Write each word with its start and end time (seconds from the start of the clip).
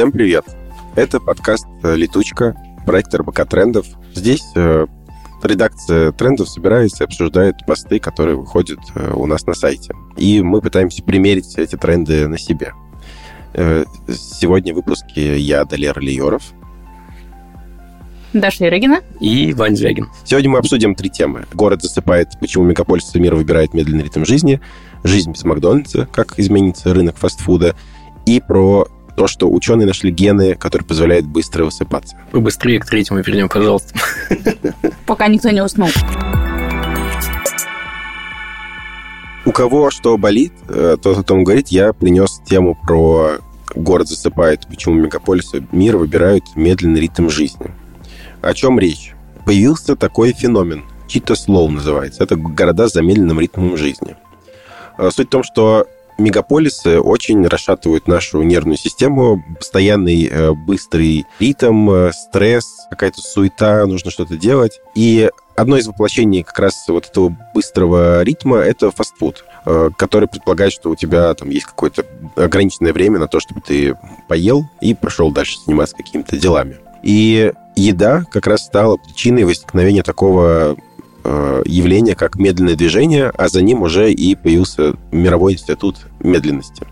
Всем 0.00 0.12
привет! 0.12 0.46
Это 0.96 1.20
подкаст 1.20 1.66
«Летучка», 1.82 2.56
проект 2.86 3.14
РБК 3.14 3.46
Трендов. 3.46 3.86
Здесь 4.14 4.42
э, 4.56 4.86
редакция 5.42 6.12
трендов 6.12 6.48
собирается 6.48 7.04
и 7.04 7.06
обсуждает 7.06 7.56
посты, 7.66 7.98
которые 7.98 8.34
выходят 8.34 8.78
э, 8.94 9.12
у 9.14 9.26
нас 9.26 9.44
на 9.44 9.52
сайте. 9.52 9.92
И 10.16 10.40
мы 10.40 10.62
пытаемся 10.62 11.02
примерить 11.02 11.54
эти 11.58 11.76
тренды 11.76 12.28
на 12.28 12.38
себе. 12.38 12.72
Э, 13.52 13.84
сегодня 14.08 14.72
в 14.72 14.76
выпуске 14.76 15.36
я, 15.36 15.66
Далер 15.66 16.00
Лиоров. 16.00 16.44
Даша 18.32 18.68
Ирыгина. 18.68 19.02
И 19.20 19.52
Вань 19.52 19.76
Звягин. 19.76 20.08
Сегодня 20.24 20.48
мы 20.48 20.60
обсудим 20.60 20.94
три 20.94 21.10
темы. 21.10 21.44
Город 21.52 21.82
засыпает, 21.82 22.28
почему 22.40 22.64
мегаполисы 22.64 23.20
мира 23.20 23.36
выбирают 23.36 23.74
медленный 23.74 24.04
ритм 24.04 24.24
жизни, 24.24 24.62
жизнь 25.04 25.32
без 25.32 25.44
Макдональдса, 25.44 26.08
как 26.10 26.38
изменится 26.38 26.94
рынок 26.94 27.18
фастфуда, 27.18 27.76
и 28.24 28.40
про 28.40 28.88
то, 29.16 29.26
что 29.26 29.50
ученые 29.50 29.86
нашли 29.86 30.10
гены, 30.10 30.54
которые 30.54 30.86
позволяют 30.86 31.26
быстро 31.26 31.64
высыпаться. 31.64 32.16
Вы 32.32 32.40
быстрее 32.40 32.80
к 32.80 32.86
третьему 32.86 33.22
перейдем, 33.22 33.48
пожалуйста. 33.48 33.94
Пока 35.06 35.28
никто 35.28 35.50
не 35.50 35.62
уснул. 35.62 35.88
У 39.44 39.52
кого 39.52 39.90
что 39.90 40.16
болит, 40.18 40.52
э, 40.68 40.96
тот 41.02 41.18
о 41.18 41.22
том 41.22 41.44
говорит. 41.44 41.68
Я 41.68 41.92
принес 41.92 42.40
тему 42.46 42.76
про 42.86 43.38
город 43.74 44.08
засыпает, 44.08 44.66
почему 44.66 44.94
мегаполисы 44.96 45.66
мира 45.72 45.96
выбирают 45.96 46.44
медленный 46.56 47.00
ритм 47.00 47.28
жизни. 47.28 47.70
О 48.42 48.54
чем 48.54 48.78
речь? 48.78 49.14
Появился 49.44 49.96
такой 49.96 50.32
феномен. 50.32 50.84
Чита 51.08 51.34
Слоу 51.34 51.68
называется. 51.68 52.22
Это 52.22 52.36
города 52.36 52.88
с 52.88 52.92
замедленным 52.92 53.40
ритмом 53.40 53.76
жизни. 53.76 54.16
Э, 54.98 55.10
суть 55.10 55.28
в 55.28 55.30
том, 55.30 55.42
что 55.42 55.86
мегаполисы 56.20 57.00
очень 57.00 57.46
расшатывают 57.46 58.06
нашу 58.06 58.42
нервную 58.42 58.76
систему. 58.76 59.42
Постоянный 59.58 60.26
э, 60.26 60.52
быстрый 60.52 61.26
ритм, 61.38 61.90
э, 61.90 62.12
стресс, 62.12 62.86
какая-то 62.90 63.20
суета, 63.20 63.86
нужно 63.86 64.10
что-то 64.10 64.36
делать. 64.36 64.80
И 64.94 65.30
одно 65.56 65.76
из 65.76 65.86
воплощений 65.86 66.42
как 66.42 66.58
раз 66.58 66.84
вот 66.88 67.06
этого 67.06 67.36
быстрого 67.54 68.22
ритма— 68.22 68.56
это 68.58 68.90
фастфуд, 68.90 69.44
э, 69.66 69.90
который 69.96 70.28
предполагает, 70.28 70.72
что 70.72 70.90
у 70.90 70.96
тебя 70.96 71.32
там 71.34 71.50
есть 71.50 71.66
какое-то 71.66 72.04
ограниченное 72.36 72.92
время 72.92 73.18
на 73.18 73.28
то, 73.28 73.40
чтобы 73.40 73.60
ты 73.60 73.96
поел 74.28 74.64
и 74.80 74.94
пошел 74.94 75.30
дальше 75.32 75.58
заниматься 75.64 75.96
какими-то 75.96 76.36
делами. 76.36 76.78
И 77.02 77.52
еда 77.76 78.24
как 78.30 78.46
раз 78.46 78.66
стала 78.66 78.96
причиной 78.96 79.44
возникновения 79.44 80.02
такого 80.02 80.76
явление 81.64 82.14
как 82.14 82.36
медленное 82.36 82.76
движение, 82.76 83.30
а 83.36 83.48
за 83.48 83.62
ним 83.62 83.82
уже 83.82 84.12
и 84.12 84.34
появился 84.34 84.94
мировой 85.12 85.54
институт 85.54 85.96
медленности. 86.20 86.86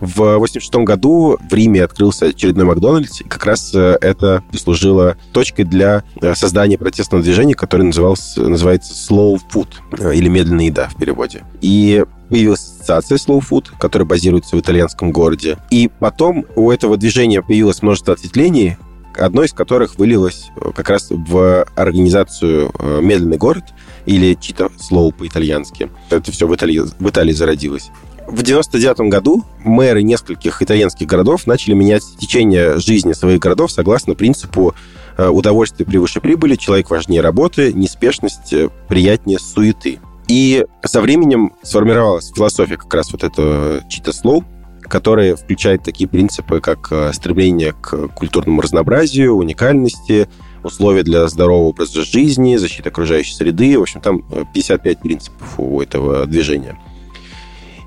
В 0.00 0.20
1986 0.20 0.74
году 0.84 1.38
в 1.50 1.54
Риме 1.54 1.82
открылся 1.82 2.26
очередной 2.26 2.66
Макдональдс, 2.66 3.22
и 3.22 3.24
как 3.24 3.46
раз 3.46 3.74
э, 3.74 3.96
это 4.00 4.42
послужило 4.50 5.16
точкой 5.32 5.64
для 5.64 6.02
э, 6.20 6.34
создания 6.34 6.76
протестного 6.76 7.22
движения, 7.22 7.54
которое 7.54 7.84
называлось, 7.84 8.36
называется 8.36 8.92
slow 8.92 9.38
food, 9.50 10.12
или 10.12 10.28
медленная 10.28 10.66
еда 10.66 10.88
в 10.88 10.96
переводе. 10.96 11.44
И 11.62 12.04
появилась 12.28 12.60
ассоциация 12.60 13.16
Slow 13.16 13.42
Food, 13.48 13.66
которая 13.78 14.06
базируется 14.06 14.56
в 14.56 14.60
итальянском 14.60 15.12
городе. 15.12 15.58
И 15.70 15.90
потом 16.00 16.44
у 16.56 16.70
этого 16.70 16.96
движения 16.96 17.42
появилось 17.42 17.82
множество 17.82 18.14
ответвлений, 18.14 18.76
одно 19.18 19.42
из 19.42 19.52
которых 19.52 19.98
вылилось 19.98 20.50
э, 20.56 20.70
как 20.74 20.90
раз 20.90 21.08
в 21.10 21.64
организацию 21.74 22.70
э, 22.78 23.00
«Медленный 23.02 23.36
город» 23.36 23.64
или 24.06 24.34
«Чита 24.34 24.68
Слоу» 24.78 25.12
по-итальянски. 25.12 25.90
Это 26.10 26.32
все 26.32 26.46
в 26.46 26.54
Италии, 26.54 26.82
в 26.98 27.08
Италии 27.08 27.32
зародилось. 27.32 27.90
В 28.26 28.42
99 28.42 29.10
году 29.10 29.44
мэры 29.64 30.02
нескольких 30.02 30.62
итальянских 30.62 31.06
городов 31.06 31.46
начали 31.46 31.74
менять 31.74 32.02
течение 32.18 32.78
жизни 32.78 33.12
своих 33.12 33.38
городов 33.38 33.70
согласно 33.70 34.14
принципу 34.14 34.74
э, 35.16 35.28
удовольствие 35.28 35.86
превыше 35.86 36.20
прибыли, 36.20 36.56
человек 36.56 36.90
важнее 36.90 37.20
работы, 37.20 37.72
неспешность 37.72 38.54
приятнее 38.88 39.38
суеты. 39.38 40.00
И 40.26 40.64
со 40.82 41.02
временем 41.02 41.52
сформировалась 41.62 42.32
философия 42.34 42.76
как 42.76 42.92
раз 42.94 43.12
вот 43.12 43.24
этого 43.24 43.82
чита 43.90 44.12
слоу, 44.12 44.44
которые 44.88 45.36
включают 45.36 45.82
такие 45.82 46.08
принципы, 46.08 46.60
как 46.60 46.88
э, 46.90 47.12
стремление 47.12 47.72
к 47.72 48.08
культурному 48.08 48.60
разнообразию, 48.60 49.34
уникальности, 49.34 50.28
условия 50.62 51.02
для 51.02 51.26
здорового 51.28 51.68
образа 51.68 52.02
жизни, 52.04 52.56
защита 52.56 52.90
окружающей 52.90 53.34
среды. 53.34 53.78
В 53.78 53.82
общем, 53.82 54.00
там 54.00 54.22
55 54.52 54.96
э, 54.96 55.00
принципов 55.00 55.58
у 55.58 55.80
этого 55.80 56.26
движения. 56.26 56.78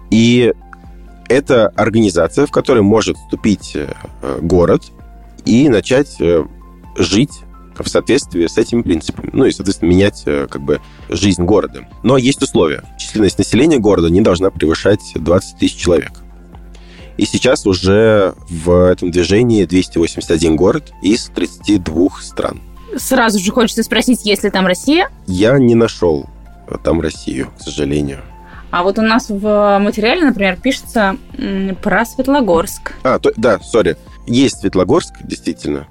И 0.10 0.54
это 1.28 1.68
организация, 1.70 2.46
в 2.46 2.52
которой 2.52 2.82
может 2.82 3.18
вступить 3.18 3.74
э, 3.76 3.88
город 4.42 4.84
и 5.46 5.70
начать 5.70 6.18
жить 6.98 7.32
в 7.78 7.88
соответствии 7.88 8.48
с 8.48 8.58
этими 8.58 8.82
принципами. 8.82 9.30
Ну 9.34 9.46
и, 9.46 9.52
соответственно, 9.52 9.90
менять 9.90 10.24
как 10.26 10.62
бы 10.62 10.82
жизнь 11.10 11.44
города. 11.44 11.88
Но 12.04 12.18
есть 12.18 12.42
условия. 12.42 12.84
Численность 12.98 13.38
населения 13.38 13.78
города 13.78 14.10
не 14.10 14.22
должна 14.22 14.50
превышать 14.50 15.00
20 15.16 15.60
тысяч 15.60 15.76
человек. 15.76 16.24
И 17.18 17.26
сейчас 17.26 17.66
уже 17.66 18.36
в 18.50 18.86
этом 18.86 19.12
движении 19.12 19.66
281 19.66 20.56
город 20.56 20.94
из 21.02 21.26
32 21.36 22.10
стран. 22.22 22.62
Сразу 22.96 23.40
же 23.40 23.52
хочется 23.52 23.84
спросить, 23.84 24.26
есть 24.26 24.44
ли 24.44 24.50
там 24.50 24.68
Россия? 24.68 25.10
Я 25.26 25.58
не 25.58 25.76
нашел 25.76 26.28
там 26.84 27.02
Россию, 27.02 27.50
к 27.58 27.62
сожалению. 27.62 28.22
А 28.70 28.84
вот 28.84 29.00
у 29.00 29.02
нас 29.02 29.30
в 29.30 29.80
материале, 29.80 30.24
например, 30.24 30.58
пишется 30.62 31.18
про 31.82 32.06
Светлогорск. 32.06 32.94
А, 33.04 33.18
то, 33.18 33.32
да, 33.38 33.60
сори. 33.60 33.96
Есть 34.26 34.60
Светлогорск, 34.60 35.14
действительно. 35.24 35.88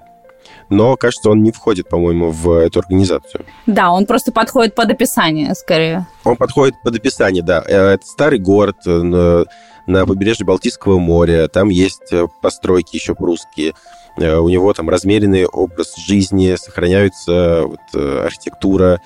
Но, 0.69 0.97
кажется, 0.97 1.31
он 1.31 1.43
не 1.43 1.53
входит, 1.53 1.89
по-моему, 1.89 2.31
в 2.31 2.51
эту 2.51 2.81
организацию. 2.81 3.45
Да, 3.67 3.93
он 3.93 4.05
просто 4.05 4.33
подходит 4.33 4.75
под 4.75 4.91
описание, 4.91 5.55
скорее. 5.55 6.07
Он 6.25 6.37
подходит 6.37 6.75
под 6.83 6.97
описание, 6.97 7.43
да. 7.43 7.63
Э, 7.67 7.93
это 7.95 8.05
старый 8.05 8.41
город, 8.41 8.77
э, 8.85 9.45
на 9.87 10.07
побережье 10.07 10.45
Балтийского 10.45 10.99
моря. 10.99 11.49
Там 11.49 11.69
есть 11.69 12.13
э, 12.13 12.27
постройки 12.41 12.97
еще 12.97 13.15
прусские. 13.15 13.75
Э, 14.19 14.37
у 14.37 14.49
него 14.49 14.73
там 14.73 14.89
размеренный 14.89 15.47
образ 15.47 15.95
жизни, 15.97 16.57
сохраняется 16.57 17.65
вот, 17.67 17.81
э, 17.95 18.25
архитектура. 18.25 19.01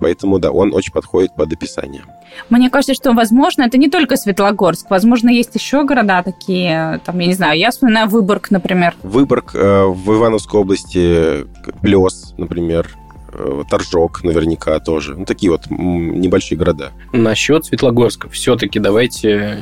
Поэтому, 0.00 0.40
да, 0.40 0.50
он 0.50 0.74
очень 0.74 0.92
подходит 0.92 1.32
под 1.36 1.52
описание. 1.52 2.02
Мне 2.50 2.70
кажется, 2.70 2.92
что, 2.92 3.12
возможно, 3.12 3.62
это 3.62 3.78
не 3.78 3.88
только 3.88 4.16
Светлогорск. 4.16 4.90
Возможно, 4.90 5.28
есть 5.28 5.54
еще 5.54 5.84
города 5.84 6.24
такие, 6.24 7.00
там, 7.04 7.20
я 7.20 7.26
не 7.28 7.34
знаю, 7.34 7.56
я 7.56 7.70
вспоминаю 7.70 8.08
Выборг, 8.08 8.50
например. 8.50 8.96
Выборг 9.04 9.54
в 9.54 10.12
Ивановской 10.12 10.60
области, 10.60 11.46
Плес, 11.80 12.34
например, 12.36 12.96
Торжок 13.68 14.24
наверняка 14.24 14.78
тоже. 14.80 15.14
Ну, 15.16 15.24
такие 15.24 15.50
вот 15.50 15.62
небольшие 15.68 16.58
города. 16.58 16.92
Насчет 17.12 17.66
Светлогорска 17.66 18.28
все-таки 18.28 18.78
давайте 18.78 19.58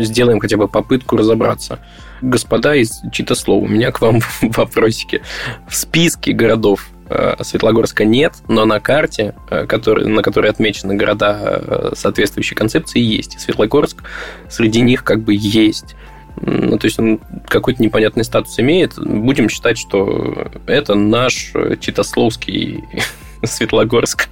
сделаем 0.00 0.40
хотя 0.40 0.56
бы 0.56 0.68
попытку 0.68 1.16
разобраться. 1.16 1.80
Господа 2.20 2.74
из 2.74 3.00
Читослова, 3.12 3.64
у 3.64 3.68
меня 3.68 3.92
к 3.92 4.00
вам 4.00 4.20
вопросики. 4.42 5.22
В 5.68 5.76
списке 5.76 6.32
городов 6.32 6.88
э, 7.08 7.36
Светлогорска 7.42 8.04
нет, 8.04 8.34
но 8.48 8.64
на 8.64 8.80
карте, 8.80 9.34
э, 9.50 9.66
который, 9.66 10.06
на 10.06 10.22
которой 10.22 10.50
отмечены 10.50 10.94
города 10.94 11.92
соответствующей 11.94 12.54
концепции, 12.54 13.00
есть. 13.00 13.38
Светлогорск 13.38 14.02
среди 14.48 14.80
них 14.80 15.04
как 15.04 15.22
бы 15.22 15.34
есть 15.38 15.94
ну, 16.42 16.78
то 16.78 16.86
есть 16.86 16.98
он 16.98 17.20
какой-то 17.46 17.82
непонятный 17.82 18.24
статус 18.24 18.58
имеет, 18.58 18.94
будем 18.98 19.48
считать, 19.48 19.78
что 19.78 20.50
это 20.66 20.94
наш 20.94 21.52
Читословский 21.80 22.84
Светлогорск. 23.42 24.28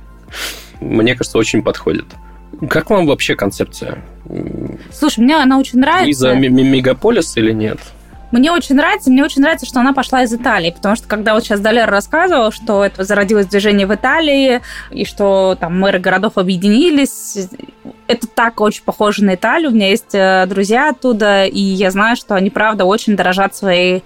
Мне 0.80 1.14
кажется, 1.14 1.38
очень 1.38 1.62
подходит. 1.62 2.06
Как 2.68 2.90
вам 2.90 3.06
вообще 3.06 3.34
концепция? 3.34 4.04
Слушай, 4.92 5.20
мне 5.20 5.36
она 5.36 5.58
очень 5.58 5.78
нравится. 5.78 6.10
Из-за 6.10 6.34
мегаполис 6.34 7.36
или 7.36 7.52
нет? 7.52 7.78
Мне 8.32 8.50
очень 8.50 8.74
нравится, 8.74 9.10
мне 9.10 9.24
очень 9.24 9.40
нравится, 9.40 9.66
что 9.66 9.80
она 9.80 9.92
пошла 9.92 10.22
из 10.22 10.32
Италии, 10.32 10.70
потому 10.70 10.96
что 10.96 11.06
когда 11.06 11.34
вот 11.34 11.44
сейчас 11.44 11.60
Далер 11.60 11.88
рассказывал, 11.88 12.50
что 12.50 12.84
это 12.84 13.04
зародилось 13.04 13.46
движение 13.46 13.86
в 13.86 13.94
Италии, 13.94 14.62
и 14.90 15.04
что 15.04 15.56
там 15.58 15.78
мэры 15.78 16.00
городов 16.00 16.32
объединились, 16.36 17.48
это 18.08 18.26
так 18.26 18.60
очень 18.60 18.82
похоже 18.84 19.24
на 19.24 19.34
Италию. 19.34 19.70
У 19.70 19.74
меня 19.74 19.90
есть 19.90 20.14
э, 20.14 20.46
друзья 20.48 20.90
оттуда, 20.90 21.44
и 21.44 21.60
я 21.60 21.90
знаю, 21.90 22.16
что 22.16 22.34
они, 22.34 22.50
правда, 22.50 22.84
очень 22.84 23.16
дорожат 23.16 23.54
своей 23.54 24.02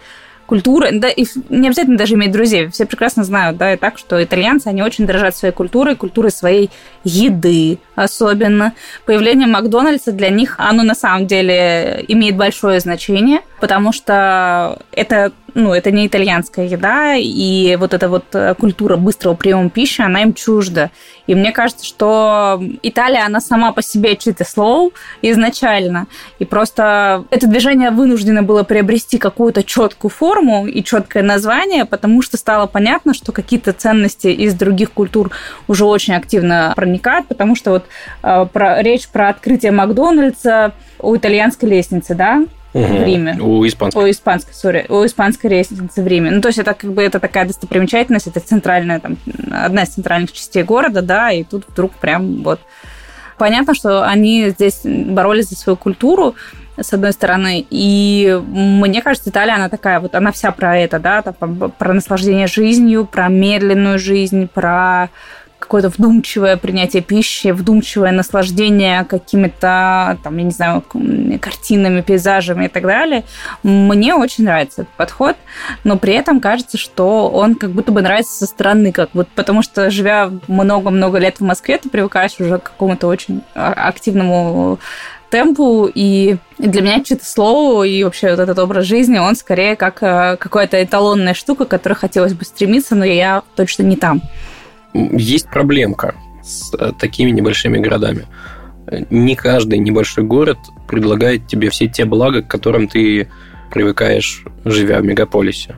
культурой. 0.51 0.99
Да, 0.99 1.09
и 1.09 1.25
не 1.49 1.69
обязательно 1.69 1.97
даже 1.97 2.15
иметь 2.15 2.33
друзей. 2.33 2.69
Все 2.71 2.85
прекрасно 2.85 3.23
знают, 3.23 3.57
да, 3.57 3.73
и 3.73 3.77
так, 3.77 3.99
что 3.99 4.23
итальянцы, 4.23 4.67
они 4.67 4.83
очень 4.83 5.07
дорожат 5.07 5.37
своей 5.37 5.55
культурой, 5.55 5.95
культурой 5.95 6.33
своей 6.33 6.71
еды, 7.05 7.79
особенно. 8.03 8.73
Появление 9.07 9.47
Макдональдса 9.47 10.13
для 10.13 10.31
них, 10.31 10.57
оно 10.59 10.83
на 10.83 10.95
самом 10.95 11.27
деле 11.27 12.05
имеет 12.09 12.37
большое 12.37 12.81
значение, 12.81 13.41
потому 13.61 13.93
что 13.93 14.79
это 14.93 15.33
ну, 15.55 15.73
это 15.73 15.91
не 15.91 16.07
итальянская 16.07 16.67
еда, 16.67 17.15
и 17.17 17.77
вот 17.77 17.95
эта 17.95 18.09
вот 18.09 18.25
э, 18.33 18.55
культура 18.55 18.97
быстрого 18.97 19.35
приема 19.35 19.71
пищи, 19.71 20.01
она 20.03 20.23
им 20.23 20.35
чужда. 20.35 20.91
И 21.27 21.35
мне 21.35 21.53
кажется, 21.53 21.85
что 21.85 22.63
Италия, 22.83 23.25
она 23.25 23.41
сама 23.41 23.73
по 23.73 23.83
себе 23.83 24.17
чит 24.17 24.41
slow 24.41 24.93
изначально, 25.23 26.07
и 26.39 26.45
просто 26.45 27.25
это 27.31 27.47
движение 27.47 27.91
вынуждено 27.91 28.43
было 28.43 28.63
приобрести 28.63 29.19
какую-то 29.19 29.63
четкую 29.63 30.11
форму 30.11 30.67
и 30.67 30.83
четкое 30.83 31.23
название, 31.23 31.85
потому 31.85 32.23
что 32.23 32.37
стало 32.37 32.67
понятно, 32.67 33.15
что 33.15 33.33
какие-то 33.33 33.73
ценности 33.73 34.29
из 34.29 34.55
других 34.55 34.93
культур 34.93 35.31
уже 35.69 35.85
очень 35.85 36.15
активно 36.15 36.73
проникают, 36.77 37.27
потому 37.27 37.55
что 37.55 37.71
вот 37.71 37.87
э, 38.23 38.47
про, 38.53 38.83
речь 38.83 39.09
про 39.09 39.29
открытие 39.29 39.73
Макдональдса 39.73 40.73
у 40.99 41.17
итальянской 41.17 41.69
лестницы, 41.69 42.15
да, 42.15 42.45
угу. 42.73 42.85
в 42.85 43.05
Риме. 43.05 43.37
У 43.41 43.67
испанской. 43.67 44.05
У 44.05 44.11
испанской, 44.11 44.55
сори, 44.55 44.87
у 44.89 45.05
испанской 45.05 45.51
лестницы 45.51 46.03
в 46.03 46.07
Риме. 46.07 46.31
Ну, 46.31 46.41
то 46.41 46.49
есть 46.49 46.59
это 46.59 46.75
как 46.75 46.93
бы 46.93 47.03
это 47.03 47.21
такая 47.21 47.47
достопримечательность, 47.47 48.27
это 48.27 48.41
центральная, 48.41 49.01
там, 49.01 49.17
одна 49.51 49.83
из 49.83 49.89
центральных 49.89 50.33
частей 50.33 50.63
города, 50.63 51.03
да, 51.03 51.31
и 51.31 51.45
тут 51.45 51.65
вдруг 51.69 51.93
прям 51.93 52.43
вот... 52.43 52.61
Понятно, 53.39 53.75
что 53.75 54.07
они 54.07 54.51
здесь 54.51 54.83
боролись 54.85 55.49
за 55.49 55.57
свою 55.57 55.75
культуру, 55.79 56.35
с 56.83 56.93
одной 56.93 57.13
стороны. 57.13 57.65
И 57.71 58.39
мне 58.47 59.03
кажется, 59.03 59.31
Италия, 59.31 59.55
она 59.55 59.69
такая 59.69 60.01
вот, 60.01 60.15
она 60.15 60.33
вся 60.33 60.51
про 60.53 60.79
это, 60.79 60.99
да, 60.99 61.23
там, 61.23 61.73
про 61.79 61.93
наслаждение 61.95 62.47
жизнью, 62.47 63.09
про 63.11 63.29
медленную 63.29 63.99
жизнь, 63.99 64.49
про 64.49 65.09
какое-то 65.61 65.91
вдумчивое 65.91 66.57
принятие 66.57 67.03
пищи, 67.03 67.49
вдумчивое 67.49 68.11
наслаждение 68.11 69.05
какими-то, 69.05 70.19
там, 70.25 70.37
я 70.39 70.43
не 70.43 70.51
знаю, 70.51 70.83
картинами, 71.41 72.01
пейзажами 72.01 72.65
и 72.65 72.69
так 72.69 72.83
далее. 72.83 73.25
Мне 73.63 74.15
очень 74.15 74.45
нравится 74.45 74.83
этот 74.83 74.95
подход, 74.95 75.37
но 75.85 75.97
при 75.97 76.15
этом 76.15 76.41
кажется, 76.41 76.79
что 76.79 77.29
он 77.29 77.55
как 77.55 77.71
будто 77.71 77.93
бы 77.93 78.03
нравится 78.03 78.33
со 78.33 78.47
стороны, 78.47 78.91
как 78.91 79.11
вот, 79.13 79.29
потому 79.29 79.63
что 79.63 79.91
живя 79.91 80.31
много-много 80.49 81.19
лет 81.19 81.39
в 81.39 81.45
Москве, 81.45 81.79
ты 81.79 81.89
привыкаешь 81.89 82.41
уже 82.41 82.59
к 82.59 82.65
какому-то 82.65 83.07
очень 83.07 83.43
а, 83.55 83.73
активному 83.73 84.79
темпу, 85.31 85.91
и 85.95 86.37
для 86.59 86.83
меня 86.83 87.05
что-то 87.05 87.25
слово 87.25 87.85
и 87.85 88.03
вообще 88.03 88.31
вот 88.31 88.41
этот 88.41 88.59
образ 88.59 88.85
жизни, 88.85 89.19
он 89.19 89.37
скорее 89.37 89.77
как 89.77 90.03
э, 90.03 90.37
какая-то 90.39 90.83
эталонная 90.83 91.35
штука, 91.35 91.65
к 91.67 91.69
которой 91.69 91.95
хотелось 91.95 92.35
бы 92.35 92.45
стремиться, 92.45 92.97
но 92.97 93.05
я 93.05 93.43
точно 93.55 93.85
не 93.85 93.97
там 93.97 94.23
есть 94.95 95.49
проблемка 95.49 96.15
с 96.43 96.73
э, 96.75 96.93
такими 96.99 97.31
небольшими 97.31 97.79
городами. 97.79 98.27
Не 99.11 99.37
каждый 99.37 99.79
небольшой 99.79 100.25
город 100.25 100.59
предлагает 100.89 101.47
тебе 101.47 101.71
все 101.71 101.87
те 101.87 102.05
блага, 102.05 102.43
к 102.43 102.49
которым 102.49 102.89
ты 102.89 103.29
привыкаешь, 103.71 104.45
живя 104.65 104.99
в 105.01 105.05
мегаполисе. 105.05 105.77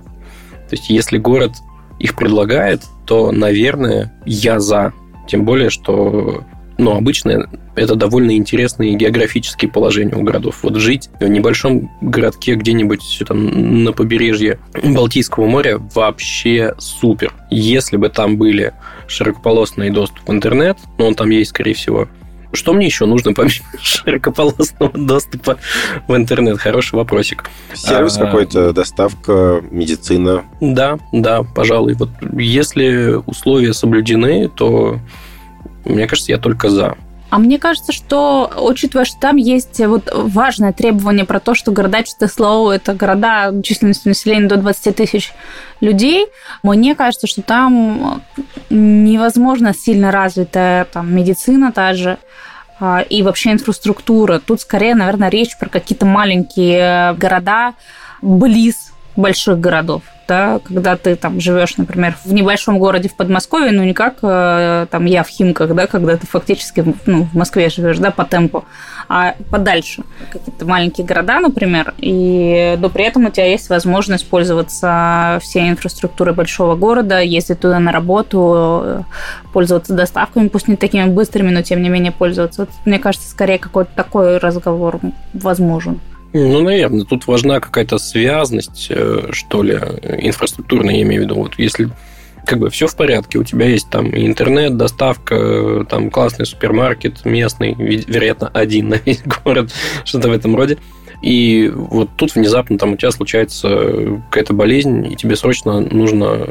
То 0.70 0.76
есть, 0.76 0.88
если 0.88 1.18
город 1.18 1.52
их 1.98 2.16
предлагает, 2.16 2.82
то, 3.04 3.32
наверное, 3.32 4.12
я 4.24 4.60
за. 4.60 4.94
Тем 5.28 5.44
более, 5.44 5.68
что 5.68 6.44
но 6.78 6.96
обычно 6.96 7.48
это 7.74 7.94
довольно 7.94 8.36
интересные 8.36 8.94
географические 8.94 9.70
положения 9.70 10.14
у 10.14 10.22
городов. 10.22 10.58
Вот 10.62 10.76
жить 10.76 11.08
в 11.20 11.26
небольшом 11.26 11.90
городке 12.00 12.54
где-нибудь 12.54 13.22
там 13.26 13.84
на 13.84 13.92
побережье 13.92 14.58
Балтийского 14.82 15.46
моря 15.46 15.80
вообще 15.94 16.74
супер. 16.78 17.32
Если 17.50 17.96
бы 17.96 18.08
там 18.08 18.36
были 18.36 18.74
широкополосный 19.06 19.90
доступ 19.90 20.28
в 20.28 20.32
интернет, 20.32 20.78
но 20.98 21.06
он 21.06 21.14
там 21.14 21.30
есть, 21.30 21.50
скорее 21.50 21.74
всего, 21.74 22.08
что 22.52 22.74
мне 22.74 22.86
еще 22.86 23.06
нужно 23.06 23.32
помимо 23.32 23.64
широкополосного 23.80 24.92
доступа 24.92 25.56
в 26.06 26.14
интернет? 26.14 26.58
Хороший 26.58 26.96
вопросик. 26.96 27.44
Сервис 27.74 28.18
а, 28.18 28.26
какой-то, 28.26 28.72
доставка, 28.72 29.62
медицина. 29.70 30.44
Да, 30.60 30.98
да, 31.12 31.42
пожалуй. 31.42 31.94
Вот 31.94 32.10
если 32.32 33.18
условия 33.26 33.72
соблюдены, 33.72 34.50
то 34.50 34.98
мне 35.84 36.06
кажется, 36.06 36.32
я 36.32 36.38
только 36.38 36.68
за. 36.68 36.96
А 37.32 37.38
мне 37.38 37.58
кажется, 37.58 37.92
что, 37.92 38.52
учитывая, 38.58 39.06
что 39.06 39.18
там 39.18 39.36
есть 39.36 39.80
вот 39.80 40.10
важное 40.12 40.74
требование 40.74 41.24
про 41.24 41.40
то, 41.40 41.54
что 41.54 41.72
города 41.72 42.02
Чистослоу– 42.02 42.68
это 42.70 42.92
города 42.92 43.50
численностью 43.62 44.10
населения 44.10 44.48
до 44.48 44.58
20 44.58 44.94
тысяч 44.96 45.32
людей, 45.80 46.26
мне 46.62 46.94
кажется, 46.94 47.26
что 47.26 47.40
там 47.40 48.22
невозможно 48.68 49.72
сильно 49.72 50.10
развитая 50.10 50.84
там, 50.84 51.16
медицина 51.16 51.72
та 51.72 51.94
же, 51.94 52.18
а, 52.78 53.00
и 53.00 53.22
вообще 53.22 53.52
инфраструктура. 53.52 54.38
Тут 54.38 54.60
скорее, 54.60 54.94
наверное, 54.94 55.30
речь 55.30 55.56
про 55.58 55.70
какие-то 55.70 56.04
маленькие 56.04 57.14
города 57.14 57.72
близ 58.20 58.92
больших 59.16 59.58
городов 59.58 60.02
да, 60.28 60.60
когда 60.64 60.96
ты 60.96 61.16
там 61.16 61.40
живешь, 61.40 61.76
например, 61.76 62.16
в 62.24 62.32
небольшом 62.32 62.78
городе 62.78 63.08
в 63.08 63.16
Подмосковье, 63.16 63.72
ну 63.72 63.84
не 63.84 63.94
как 63.94 64.16
э, 64.22 64.86
там 64.90 65.04
я 65.06 65.22
в 65.22 65.28
Химках, 65.28 65.74
да, 65.74 65.86
когда 65.86 66.16
ты 66.16 66.26
фактически 66.26 66.84
ну, 67.06 67.24
в 67.24 67.34
Москве 67.34 67.68
живешь, 67.68 67.98
да, 67.98 68.10
по 68.10 68.24
темпу, 68.24 68.64
а 69.08 69.34
подальше 69.50 70.04
какие-то 70.30 70.64
маленькие 70.64 71.06
города, 71.06 71.40
например, 71.40 71.94
и 71.98 72.76
но 72.78 72.88
при 72.88 73.04
этом 73.04 73.26
у 73.26 73.30
тебя 73.30 73.46
есть 73.46 73.68
возможность 73.68 74.28
пользоваться 74.28 75.38
всей 75.42 75.68
инфраструктурой 75.70 76.34
большого 76.34 76.76
города, 76.76 77.20
ездить 77.20 77.60
туда 77.60 77.78
на 77.78 77.92
работу, 77.92 79.04
пользоваться 79.52 79.94
доставками, 79.94 80.48
пусть 80.48 80.68
не 80.68 80.76
такими 80.76 81.06
быстрыми, 81.06 81.50
но 81.50 81.62
тем 81.62 81.82
не 81.82 81.88
менее 81.88 82.12
пользоваться. 82.12 82.62
Вот, 82.62 82.70
мне 82.84 82.98
кажется, 82.98 83.28
скорее 83.28 83.58
какой-то 83.58 83.90
такой 83.94 84.38
разговор 84.38 85.00
возможен. 85.32 86.00
Ну, 86.32 86.62
наверное, 86.62 87.04
тут 87.04 87.26
важна 87.26 87.60
какая-то 87.60 87.98
связность, 87.98 88.86
э, 88.90 89.28
что 89.32 89.62
ли, 89.62 89.74
инфраструктурная, 89.74 90.96
я 90.96 91.02
имею 91.02 91.22
в 91.22 91.24
виду. 91.24 91.34
Вот 91.34 91.58
если 91.58 91.90
как 92.46 92.58
бы 92.58 92.70
все 92.70 92.86
в 92.86 92.96
порядке, 92.96 93.38
у 93.38 93.44
тебя 93.44 93.66
есть 93.66 93.88
там 93.90 94.08
интернет, 94.16 94.76
доставка, 94.76 95.86
там 95.88 96.10
классный 96.10 96.46
супермаркет 96.46 97.24
местный, 97.24 97.74
вероятно, 97.74 98.48
один 98.48 98.88
на 98.88 98.94
весь 98.94 99.22
город, 99.44 99.72
что-то 100.04 100.28
в 100.28 100.32
этом 100.32 100.56
роде. 100.56 100.78
И 101.22 101.70
вот 101.72 102.10
тут 102.16 102.34
внезапно 102.34 102.78
там 102.78 102.94
у 102.94 102.96
тебя 102.96 103.12
случается 103.12 104.18
какая-то 104.28 104.54
болезнь, 104.54 105.06
и 105.06 105.14
тебе 105.14 105.36
срочно 105.36 105.78
нужно 105.78 106.48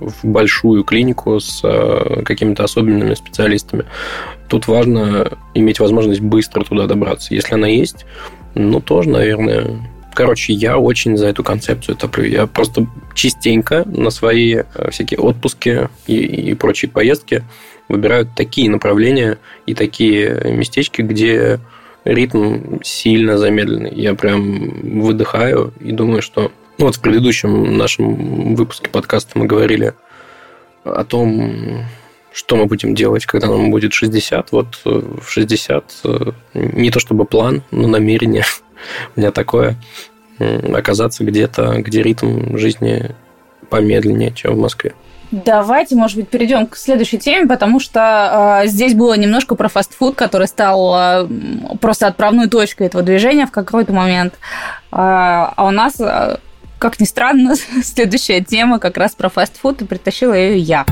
в 0.00 0.24
большую 0.24 0.82
клинику 0.82 1.38
с 1.38 1.60
э, 1.62 2.22
какими-то 2.24 2.64
особенными 2.64 3.14
специалистами. 3.14 3.84
Тут 4.48 4.66
важно 4.66 5.38
иметь 5.54 5.78
возможность 5.78 6.20
быстро 6.20 6.64
туда 6.64 6.86
добраться. 6.86 7.32
Если 7.32 7.54
она 7.54 7.68
есть, 7.68 8.06
ну, 8.54 8.80
тоже, 8.80 9.10
наверное. 9.10 9.80
Короче, 10.14 10.52
я 10.52 10.78
очень 10.78 11.16
за 11.16 11.28
эту 11.28 11.44
концепцию 11.44 11.96
топлю. 11.96 12.24
Я 12.24 12.46
просто 12.46 12.86
частенько 13.14 13.84
на 13.86 14.10
свои 14.10 14.56
э, 14.56 14.90
всякие 14.90 15.20
отпуски 15.20 15.88
и, 16.06 16.16
и 16.16 16.54
прочие 16.54 16.90
поездки 16.90 17.44
выбираю 17.88 18.26
такие 18.26 18.70
направления 18.70 19.38
и 19.66 19.74
такие 19.74 20.52
местечки, 20.52 21.02
где 21.02 21.60
ритм 22.04 22.80
сильно 22.82 23.38
замедленный. 23.38 23.92
Я 23.94 24.14
прям 24.14 25.00
выдыхаю 25.00 25.72
и 25.80 25.92
думаю, 25.92 26.22
что... 26.22 26.52
Ну, 26.78 26.86
вот 26.86 26.96
в 26.96 27.00
предыдущем 27.00 27.76
нашем 27.76 28.54
выпуске 28.54 28.88
подкаста 28.88 29.36
мы 29.38 29.46
говорили 29.46 29.94
о 30.84 31.04
том, 31.04 31.84
что 32.38 32.54
мы 32.54 32.66
будем 32.66 32.94
делать, 32.94 33.26
когда 33.26 33.48
нам 33.48 33.72
будет 33.72 33.92
60. 33.92 34.52
Вот 34.52 34.66
э, 34.84 34.90
в 35.20 35.28
60 35.28 35.92
э, 36.04 36.18
не 36.54 36.90
то 36.92 37.00
чтобы 37.00 37.24
план, 37.24 37.62
но 37.72 37.88
намерение 37.88 38.44
у 39.16 39.20
меня 39.20 39.32
такое 39.32 39.76
оказаться 40.72 41.24
где-то, 41.24 41.82
где 41.82 42.00
ритм 42.00 42.56
жизни 42.56 43.10
помедленнее, 43.70 44.30
чем 44.30 44.54
в 44.54 44.58
Москве. 44.58 44.94
Давайте, 45.32 45.96
может 45.96 46.16
быть, 46.16 46.28
перейдем 46.28 46.68
к 46.68 46.76
следующей 46.76 47.18
теме, 47.18 47.48
потому 47.48 47.80
что 47.80 48.60
э, 48.62 48.68
здесь 48.68 48.94
было 48.94 49.14
немножко 49.14 49.56
про 49.56 49.68
фастфуд, 49.68 50.14
который 50.14 50.46
стал 50.46 50.94
э, 50.96 51.28
просто 51.80 52.06
отправной 52.06 52.48
точкой 52.48 52.86
этого 52.86 53.02
движения 53.02 53.46
в 53.46 53.50
какой-то 53.50 53.92
момент. 53.92 54.34
Э, 54.34 54.38
а 54.92 55.66
у 55.66 55.72
нас, 55.72 55.98
э, 55.98 56.36
как 56.78 57.00
ни 57.00 57.04
странно, 57.04 57.56
следующая 57.82 58.42
тема 58.44 58.78
как 58.78 58.96
раз 58.96 59.16
про 59.16 59.28
фастфуд, 59.28 59.82
и 59.82 59.84
притащила 59.84 60.34
ее 60.34 60.56
я. 60.56 60.86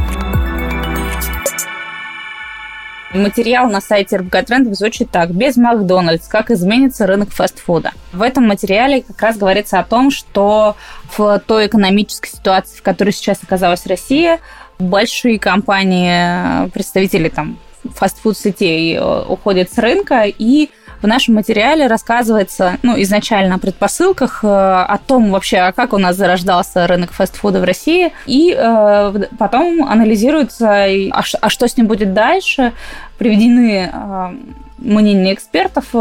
Материал 3.14 3.68
на 3.70 3.80
сайте 3.80 4.16
РБК 4.16 4.44
Трендов 4.44 4.74
звучит 4.74 5.10
так. 5.10 5.30
Без 5.30 5.56
Макдональдс. 5.56 6.26
Как 6.26 6.50
изменится 6.50 7.06
рынок 7.06 7.30
фастфуда? 7.30 7.92
В 8.12 8.22
этом 8.22 8.46
материале 8.46 9.02
как 9.02 9.20
раз 9.22 9.38
говорится 9.38 9.78
о 9.78 9.84
том, 9.84 10.10
что 10.10 10.76
в 11.16 11.40
той 11.46 11.66
экономической 11.68 12.28
ситуации, 12.28 12.76
в 12.76 12.82
которой 12.82 13.12
сейчас 13.12 13.42
оказалась 13.42 13.86
Россия, 13.86 14.40
большие 14.78 15.38
компании, 15.38 16.68
представители 16.70 17.28
там 17.28 17.58
фастфуд-сетей 17.94 18.96
э, 18.96 19.24
уходят 19.28 19.72
с 19.72 19.78
рынка, 19.78 20.24
и 20.26 20.70
в 21.06 21.08
нашем 21.08 21.36
материале 21.36 21.86
рассказывается, 21.86 22.78
ну, 22.82 23.00
изначально 23.00 23.54
о 23.54 23.58
предпосылках, 23.58 24.40
э, 24.42 24.48
о 24.48 24.98
том 24.98 25.30
вообще, 25.30 25.58
а 25.58 25.72
как 25.72 25.92
у 25.92 25.98
нас 25.98 26.16
зарождался 26.16 26.84
рынок 26.88 27.12
фастфуда 27.12 27.60
в 27.60 27.64
России, 27.64 28.12
и 28.26 28.52
э, 28.52 29.12
потом 29.38 29.84
анализируется, 29.84 30.68
а, 30.68 31.22
а 31.40 31.48
что 31.48 31.68
с 31.68 31.76
ним 31.76 31.86
будет 31.86 32.12
дальше, 32.12 32.72
приведены 33.18 33.88
э, 33.92 34.34
мнения 34.78 35.32
экспертов, 35.32 35.94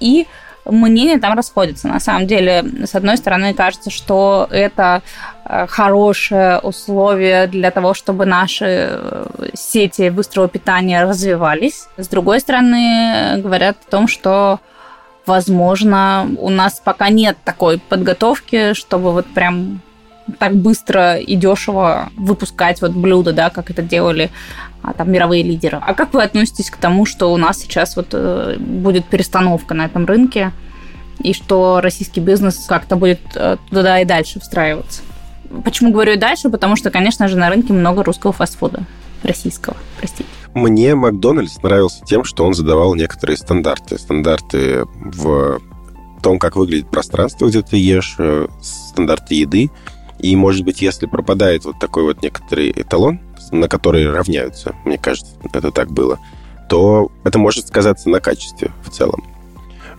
и 0.00 0.26
мнения 0.64 1.18
там 1.18 1.34
расходятся. 1.36 1.88
На 1.88 2.00
самом 2.00 2.26
деле, 2.26 2.64
с 2.84 2.94
одной 2.94 3.16
стороны, 3.16 3.54
кажется, 3.54 3.90
что 3.90 4.48
это 4.50 5.02
э, 5.44 5.66
хорошее 5.66 6.58
условие 6.60 7.46
для 7.46 7.70
того, 7.70 7.94
чтобы 7.94 8.26
наши 8.26 8.64
э, 8.90 9.26
сети 9.54 10.10
быстрого 10.10 10.48
питания 10.48 11.02
развивались. 11.02 11.88
С 11.96 12.08
другой 12.08 12.40
стороны, 12.40 13.38
говорят 13.38 13.76
о 13.86 13.90
том, 13.90 14.08
что 14.08 14.60
возможно, 15.26 16.28
у 16.38 16.50
нас 16.50 16.80
пока 16.84 17.08
нет 17.08 17.36
такой 17.44 17.78
подготовки, 17.78 18.74
чтобы 18.74 19.12
вот 19.12 19.26
прям 19.26 19.80
так 20.38 20.54
быстро 20.54 21.16
и 21.16 21.36
дешево 21.36 22.10
выпускать 22.16 22.80
вот 22.80 22.92
блюда, 22.92 23.32
да, 23.32 23.50
как 23.50 23.70
это 23.70 23.82
делали 23.82 24.30
а, 24.82 24.92
там 24.92 25.10
мировые 25.10 25.42
лидеры. 25.42 25.78
А 25.80 25.94
как 25.94 26.14
вы 26.14 26.22
относитесь 26.22 26.70
к 26.70 26.76
тому, 26.76 27.06
что 27.06 27.32
у 27.32 27.36
нас 27.36 27.58
сейчас 27.58 27.96
вот 27.96 28.08
э, 28.12 28.56
будет 28.58 29.04
перестановка 29.06 29.74
на 29.74 29.86
этом 29.86 30.06
рынке 30.06 30.52
и 31.20 31.32
что 31.32 31.80
российский 31.80 32.20
бизнес 32.20 32.64
как-то 32.68 32.96
будет 32.96 33.20
э, 33.34 33.56
туда 33.70 34.00
и 34.00 34.04
дальше 34.04 34.40
встраиваться? 34.40 35.02
Почему 35.64 35.92
говорю 35.92 36.18
дальше? 36.18 36.48
Потому 36.48 36.76
что, 36.76 36.90
конечно 36.90 37.28
же, 37.28 37.36
на 37.36 37.50
рынке 37.50 37.72
много 37.72 38.02
русского 38.02 38.32
фастфуда. 38.32 38.84
Российского, 39.22 39.76
простите. 39.98 40.28
Мне 40.54 40.96
Макдональдс 40.96 41.62
нравился 41.62 42.04
тем, 42.04 42.24
что 42.24 42.44
он 42.44 42.54
задавал 42.54 42.94
некоторые 42.94 43.36
стандарты. 43.36 43.98
Стандарты 43.98 44.84
в 44.96 45.60
том, 46.22 46.38
как 46.38 46.56
выглядит 46.56 46.90
пространство, 46.90 47.48
где 47.48 47.62
ты 47.62 47.76
ешь, 47.76 48.16
э, 48.18 48.48
стандарты 48.60 49.34
еды. 49.34 49.70
И, 50.22 50.36
может 50.36 50.64
быть, 50.64 50.80
если 50.80 51.06
пропадает 51.06 51.64
вот 51.64 51.78
такой 51.80 52.04
вот 52.04 52.22
некоторый 52.22 52.70
эталон, 52.70 53.20
на 53.50 53.68
который 53.68 54.08
равняются, 54.08 54.74
мне 54.84 54.96
кажется, 54.96 55.34
это 55.52 55.72
так 55.72 55.90
было, 55.90 56.18
то 56.68 57.10
это 57.24 57.38
может 57.38 57.66
сказаться 57.66 58.08
на 58.08 58.20
качестве 58.20 58.70
в 58.84 58.90
целом. 58.90 59.24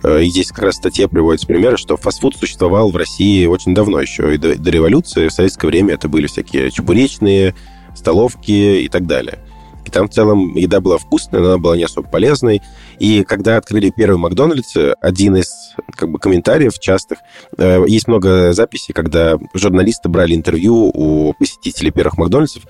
Э, 0.02 0.22
и 0.22 0.28
здесь 0.30 0.48
как 0.48 0.64
раз 0.64 0.74
в 0.74 0.78
статье 0.78 1.08
приводится 1.08 1.46
примеры, 1.46 1.76
что 1.76 1.96
фастфуд 1.96 2.36
существовал 2.36 2.90
в 2.90 2.96
России 2.96 3.44
очень 3.46 3.74
давно 3.74 4.00
еще, 4.00 4.34
и 4.34 4.38
до, 4.38 4.56
до 4.56 4.70
революции. 4.70 5.28
В 5.28 5.32
советское 5.32 5.66
время 5.66 5.94
это 5.94 6.08
были 6.08 6.26
всякие 6.26 6.70
чебуречные, 6.70 7.54
столовки 7.94 8.50
и 8.50 8.88
так 8.88 9.06
далее. 9.06 9.40
И 9.84 9.90
там 9.90 10.08
в 10.08 10.12
целом 10.12 10.54
еда 10.56 10.80
была 10.80 10.98
вкусная, 10.98 11.40
но 11.40 11.48
она 11.48 11.58
была 11.58 11.76
не 11.76 11.84
особо 11.84 12.08
полезной. 12.08 12.62
И 12.98 13.24
когда 13.24 13.56
открыли 13.56 13.92
первый 13.94 14.16
Макдональдс, 14.16 14.76
один 15.00 15.36
из 15.36 15.74
как 15.96 16.10
бы, 16.10 16.18
комментариев 16.18 16.78
частых, 16.78 17.18
э, 17.58 17.84
есть 17.86 18.08
много 18.08 18.52
записей, 18.52 18.94
когда 18.94 19.38
журналисты 19.54 20.08
брали 20.08 20.34
интервью 20.34 20.90
у 20.94 21.34
посетителей 21.34 21.90
первых 21.90 22.18
Макдональдсов, 22.18 22.64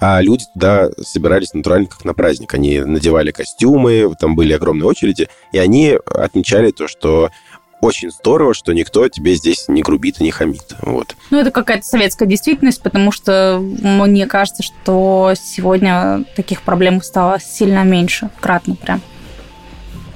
а 0.00 0.20
люди 0.22 0.44
туда 0.54 0.88
собирались 1.02 1.52
натурально 1.52 1.86
как 1.86 2.04
на 2.04 2.14
праздник. 2.14 2.54
Они 2.54 2.80
надевали 2.80 3.30
костюмы, 3.30 4.12
там 4.18 4.34
были 4.34 4.52
огромные 4.54 4.86
очереди, 4.86 5.28
и 5.52 5.58
они 5.58 5.98
отмечали 6.06 6.70
то, 6.70 6.88
что 6.88 7.30
очень 7.80 8.10
здорово, 8.10 8.54
что 8.54 8.72
никто 8.72 9.08
тебе 9.08 9.34
здесь 9.34 9.66
не 9.68 9.82
грубит 9.82 10.20
и 10.20 10.24
не 10.24 10.30
хамит. 10.30 10.76
Вот. 10.82 11.16
Ну, 11.30 11.38
это 11.38 11.50
какая-то 11.50 11.84
советская 11.84 12.28
действительность, 12.28 12.82
потому 12.82 13.10
что 13.10 13.58
мне 13.60 14.26
кажется, 14.26 14.62
что 14.62 15.32
сегодня 15.34 16.24
таких 16.36 16.62
проблем 16.62 17.02
стало 17.02 17.40
сильно 17.40 17.82
меньше, 17.84 18.30
кратно 18.40 18.76
прям, 18.76 19.00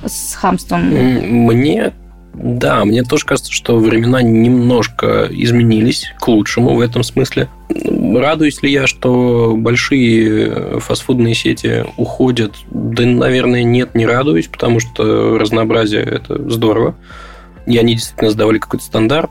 с 0.07 0.35
хамством. 0.35 0.83
Мне 0.83 1.93
да, 2.35 2.85
мне 2.85 3.05
тоже 3.05 3.25
кажется, 3.25 3.53
что 3.53 3.79
времена 3.79 4.21
немножко 4.21 5.29
изменились 5.31 6.13
к 6.19 6.27
лучшему 6.27 6.75
в 6.75 6.81
этом 6.81 7.05
смысле. 7.05 7.49
Радуюсь 7.69 8.61
ли 8.63 8.73
я, 8.73 8.87
что 8.89 9.55
большие 9.57 10.81
фастфудные 10.81 11.35
сети 11.35 11.85
уходят? 11.97 12.55
Да, 12.71 13.05
наверное, 13.05 13.63
нет, 13.63 13.95
не 13.95 14.05
радуюсь, 14.05 14.49
потому 14.49 14.81
что 14.81 15.39
разнообразие– 15.39 16.03
это 16.05 16.51
здорово. 16.51 16.97
И 17.67 17.79
они 17.79 17.95
действительно 17.95 18.31
сдавали 18.31 18.59
какой-то 18.59 18.85
стандарт. 18.85 19.31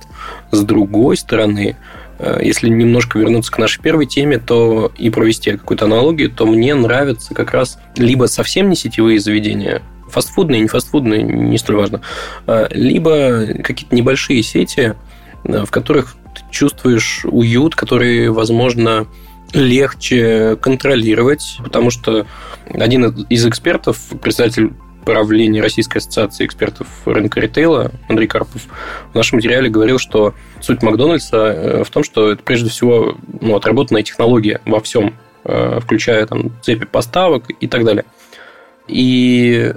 С 0.52 0.64
другой 0.64 1.18
стороны, 1.18 1.76
э, 2.18 2.40
если 2.42 2.68
немножко 2.68 3.20
вернуться 3.20 3.52
к 3.52 3.60
нашей 3.60 3.82
первой 3.82 4.08
теме, 4.08 4.40
то 4.40 4.92
и 4.98 5.10
провести 5.12 5.52
какую-то 5.52 5.86
аналогию, 5.86 6.32
то 6.32 6.48
мне 6.48 6.74
нравятся 6.74 7.36
как 7.36 7.52
раз 7.52 7.78
либо 7.96 8.26
совсем 8.26 8.70
не 8.70 8.76
сетевые 8.76 9.20
заведения, 9.20 9.84
фастфудные, 10.14 10.62
не 10.62 10.68
фастфудные, 10.68 11.24
не 11.24 11.58
столь 11.58 11.76
важно, 11.76 12.02
а, 12.48 12.68
либо 12.72 13.46
какие-то 13.64 13.96
небольшие 13.96 14.42
сети, 14.44 14.96
в 15.44 15.70
которых 15.70 16.16
ты 16.36 16.42
чувствуешь 16.50 17.26
уют, 17.26 17.76
который, 17.76 18.30
возможно, 18.30 19.08
легче 19.54 20.58
контролировать, 20.62 21.58
потому 21.64 21.92
что 21.92 22.26
один 22.74 23.06
из 23.30 23.46
экспертов, 23.46 24.00
председатель 24.22 24.72
правления 25.04 25.62
Российской 25.62 25.98
ассоциации 25.98 26.46
экспертов 26.46 26.88
рынка 27.06 27.40
ритейла 27.40 27.92
Андрей 28.08 28.28
Карпов 28.28 28.62
в 29.12 29.16
нашем 29.16 29.38
материале 29.38 29.70
говорил, 29.70 30.00
что 30.00 30.34
суть 30.62 30.82
Макдональдса 30.82 31.38
э, 31.38 31.84
в 31.84 31.90
том, 31.90 32.04
что 32.04 32.32
это 32.32 32.42
прежде 32.42 32.70
всего 32.70 33.18
ну, 33.42 33.56
отработанная 33.56 34.04
технология 34.04 34.62
во 34.66 34.80
всем, 34.80 35.16
э, 35.44 35.80
включая 35.82 36.26
там, 36.26 36.52
цепи 36.62 36.86
поставок 36.86 37.50
и 37.50 37.68
так 37.68 37.84
далее. 37.84 38.06
И 38.88 39.74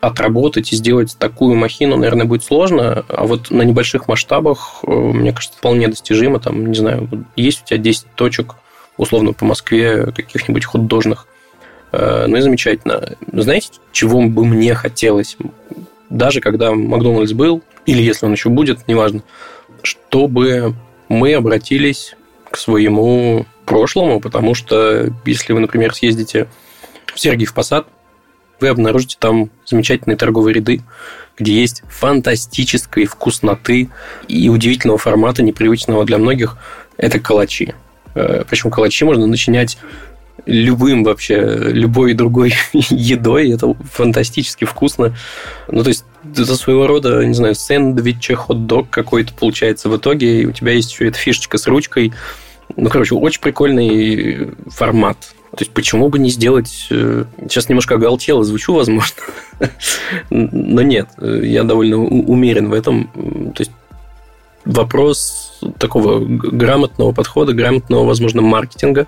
отработать 0.00 0.72
и 0.72 0.76
сделать 0.76 1.16
такую 1.18 1.56
махину, 1.56 1.96
наверное, 1.96 2.26
будет 2.26 2.44
сложно. 2.44 3.04
А 3.08 3.26
вот 3.26 3.50
на 3.50 3.62
небольших 3.62 4.08
масштабах, 4.08 4.80
э, 4.82 4.90
мне 4.90 5.32
кажется, 5.32 5.58
вполне 5.58 5.88
достижимо. 5.88 6.38
Там, 6.38 6.66
не 6.66 6.76
знаю, 6.76 7.08
есть 7.36 7.62
у 7.62 7.66
тебя 7.66 7.78
10 7.78 8.06
точек, 8.14 8.54
условно, 8.96 9.32
по 9.32 9.44
Москве, 9.44 10.12
каких-нибудь 10.12 10.64
художных. 10.64 11.26
Э, 11.92 12.26
ну 12.26 12.36
и 12.36 12.40
замечательно. 12.40 13.16
Знаете, 13.32 13.70
чего 13.92 14.22
бы 14.22 14.44
мне 14.44 14.74
хотелось? 14.74 15.36
Даже 16.10 16.40
когда 16.40 16.72
Макдональдс 16.72 17.32
был, 17.32 17.62
или 17.84 18.02
если 18.02 18.26
он 18.26 18.32
еще 18.32 18.48
будет, 18.48 18.86
неважно, 18.86 19.22
чтобы 19.82 20.74
мы 21.08 21.34
обратились 21.34 22.16
к 22.50 22.56
своему 22.56 23.46
прошлому, 23.64 24.20
потому 24.20 24.54
что 24.54 25.10
если 25.24 25.52
вы, 25.52 25.60
например, 25.60 25.94
съездите 25.94 26.48
в 27.06 27.18
Сергиев 27.18 27.52
Посад, 27.54 27.86
вы 28.60 28.68
обнаружите 28.68 29.16
там 29.18 29.50
замечательные 29.64 30.16
торговые 30.16 30.54
ряды, 30.54 30.82
где 31.38 31.52
есть 31.60 31.82
фантастической 31.88 33.04
вкусноты 33.04 33.90
и 34.28 34.48
удивительного 34.48 34.98
формата, 34.98 35.42
непривычного 35.42 36.04
для 36.04 36.18
многих, 36.18 36.56
это 36.96 37.20
калачи. 37.20 37.74
Э, 38.14 38.44
Причем 38.48 38.70
калачи 38.70 39.04
можно 39.04 39.26
начинять 39.26 39.78
любым 40.46 41.04
вообще, 41.04 41.36
любой 41.40 42.14
другой 42.14 42.54
едой. 42.72 43.50
Это 43.50 43.74
фантастически 43.92 44.64
вкусно. 44.64 45.14
Ну, 45.68 45.82
то 45.82 45.88
есть, 45.88 46.04
это 46.32 46.56
своего 46.56 46.86
рода, 46.86 47.24
не 47.24 47.34
знаю, 47.34 47.54
сэндвич, 47.54 48.30
хот-дог 48.34 48.88
какой-то 48.90 49.32
получается 49.34 49.88
в 49.88 49.96
итоге. 49.96 50.42
И 50.42 50.46
у 50.46 50.52
тебя 50.52 50.72
есть 50.72 50.92
еще 50.92 51.08
эта 51.08 51.18
фишечка 51.18 51.58
с 51.58 51.66
ручкой. 51.66 52.12
Ну, 52.76 52.88
короче, 52.88 53.14
очень 53.14 53.40
прикольный 53.40 54.50
формат. 54.68 55.34
То 55.56 55.64
есть, 55.64 55.72
почему 55.72 56.08
бы 56.08 56.18
не 56.18 56.28
сделать... 56.28 56.86
Э, 56.90 57.24
сейчас 57.42 57.68
немножко 57.68 57.94
оголтело 57.94 58.44
звучу, 58.44 58.74
возможно. 58.74 59.16
Но 60.30 60.82
нет, 60.82 61.08
я 61.20 61.64
довольно 61.64 61.98
умерен 61.98 62.68
в 62.68 62.74
этом. 62.74 63.10
То 63.54 63.62
есть, 63.62 63.72
вопрос 64.66 65.58
такого 65.78 66.20
грамотного 66.20 67.12
подхода, 67.12 67.54
грамотного, 67.54 68.04
возможно, 68.04 68.42
маркетинга. 68.42 69.06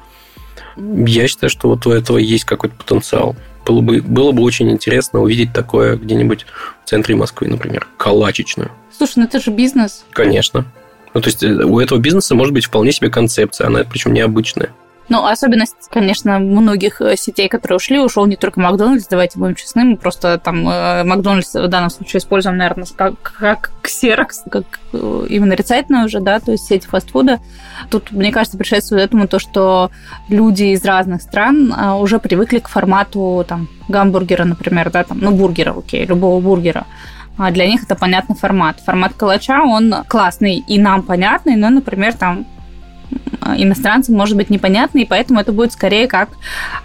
Я 0.79 1.29
считаю, 1.29 1.51
что 1.51 1.69
вот 1.69 1.87
у 1.87 1.91
этого 1.91 2.19
есть 2.19 2.45
какой-то 2.45 2.77
потенциал. 2.77 3.37
Было 3.67 3.83
бы, 3.83 4.01
было 4.01 4.33
бы 4.33 4.43
очень 4.43 4.71
интересно 4.71 5.21
увидеть 5.21 5.53
такое 5.53 5.97
где-нибудь 5.97 6.47
в 6.85 6.89
центре 6.89 7.15
Москвы, 7.15 7.49
например, 7.49 7.87
калачечную. 7.99 8.71
Слушай, 8.97 9.15
ну 9.19 9.25
это 9.25 9.41
же 9.41 9.51
бизнес. 9.51 10.05
Конечно. 10.13 10.65
Ну, 11.13 11.21
то 11.21 11.29
есть, 11.29 11.43
э, 11.43 11.65
у 11.65 11.79
этого 11.81 11.99
бизнеса 11.99 12.35
может 12.35 12.55
быть 12.55 12.65
вполне 12.65 12.93
себе 12.93 13.11
концепция, 13.11 13.67
она 13.67 13.85
причем 13.85 14.15
необычная. 14.15 14.71
Ну, 15.09 15.25
особенность, 15.25 15.89
конечно, 15.91 16.39
многих 16.39 17.01
э, 17.01 17.17
сетей, 17.17 17.49
которые 17.49 17.77
ушли, 17.77 17.99
ушел 17.99 18.27
не 18.27 18.37
только 18.37 18.61
Макдональдс, 18.61 19.07
давайте 19.09 19.39
будем 19.39 19.55
честны, 19.55 19.85
мы 19.85 19.97
просто 19.97 20.39
там 20.39 20.69
э, 20.69 21.03
Макдональдс 21.05 21.55
в 21.55 21.69
данном 21.69 21.89
случае 21.89 22.19
используем, 22.19 22.59
наверное, 22.59 22.87
как, 22.95 23.15
как 23.23 23.71
ксерокс, 23.81 24.43
как 24.51 24.65
э, 24.93 25.27
именно 25.31 25.51
нарицательную 25.51 26.07
уже, 26.07 26.21
да, 26.21 26.41
то 26.41 26.53
есть 26.53 26.67
сеть 26.67 26.85
фастфуда. 26.85 27.41
Тут, 27.91 28.13
мне 28.13 28.31
кажется, 28.31 28.59
предшествует 28.59 29.03
этому 29.03 29.27
то, 29.29 29.39
что 29.39 29.91
люди 30.29 30.65
из 30.65 30.85
разных 30.85 31.23
стран 31.23 31.73
уже 32.01 32.19
привыкли 32.19 32.59
к 32.59 32.69
формату 32.69 33.47
там 33.49 33.69
гамбургера, 33.89 34.45
например, 34.45 34.91
да, 34.91 35.05
там, 35.05 35.19
ну, 35.21 35.31
бургера, 35.31 35.75
окей, 35.77 36.05
любого 36.05 36.39
бургера. 36.41 36.85
А 37.39 37.51
для 37.51 37.67
них 37.67 37.85
это 37.85 37.95
понятный 37.95 38.37
формат. 38.37 38.81
Формат 38.81 39.15
калача, 39.15 39.63
он 39.63 39.95
классный 40.07 40.57
и 40.57 40.79
нам 40.79 41.03
понятный, 41.03 41.57
но, 41.57 41.71
например, 41.71 42.15
там 42.15 42.47
иностранцам 43.57 44.15
может 44.15 44.37
быть 44.37 44.51
непонятно, 44.51 44.99
и 44.99 45.05
поэтому 45.05 45.41
это 45.41 45.53
будет 45.53 45.73
скорее 45.73 46.07
как 46.07 46.31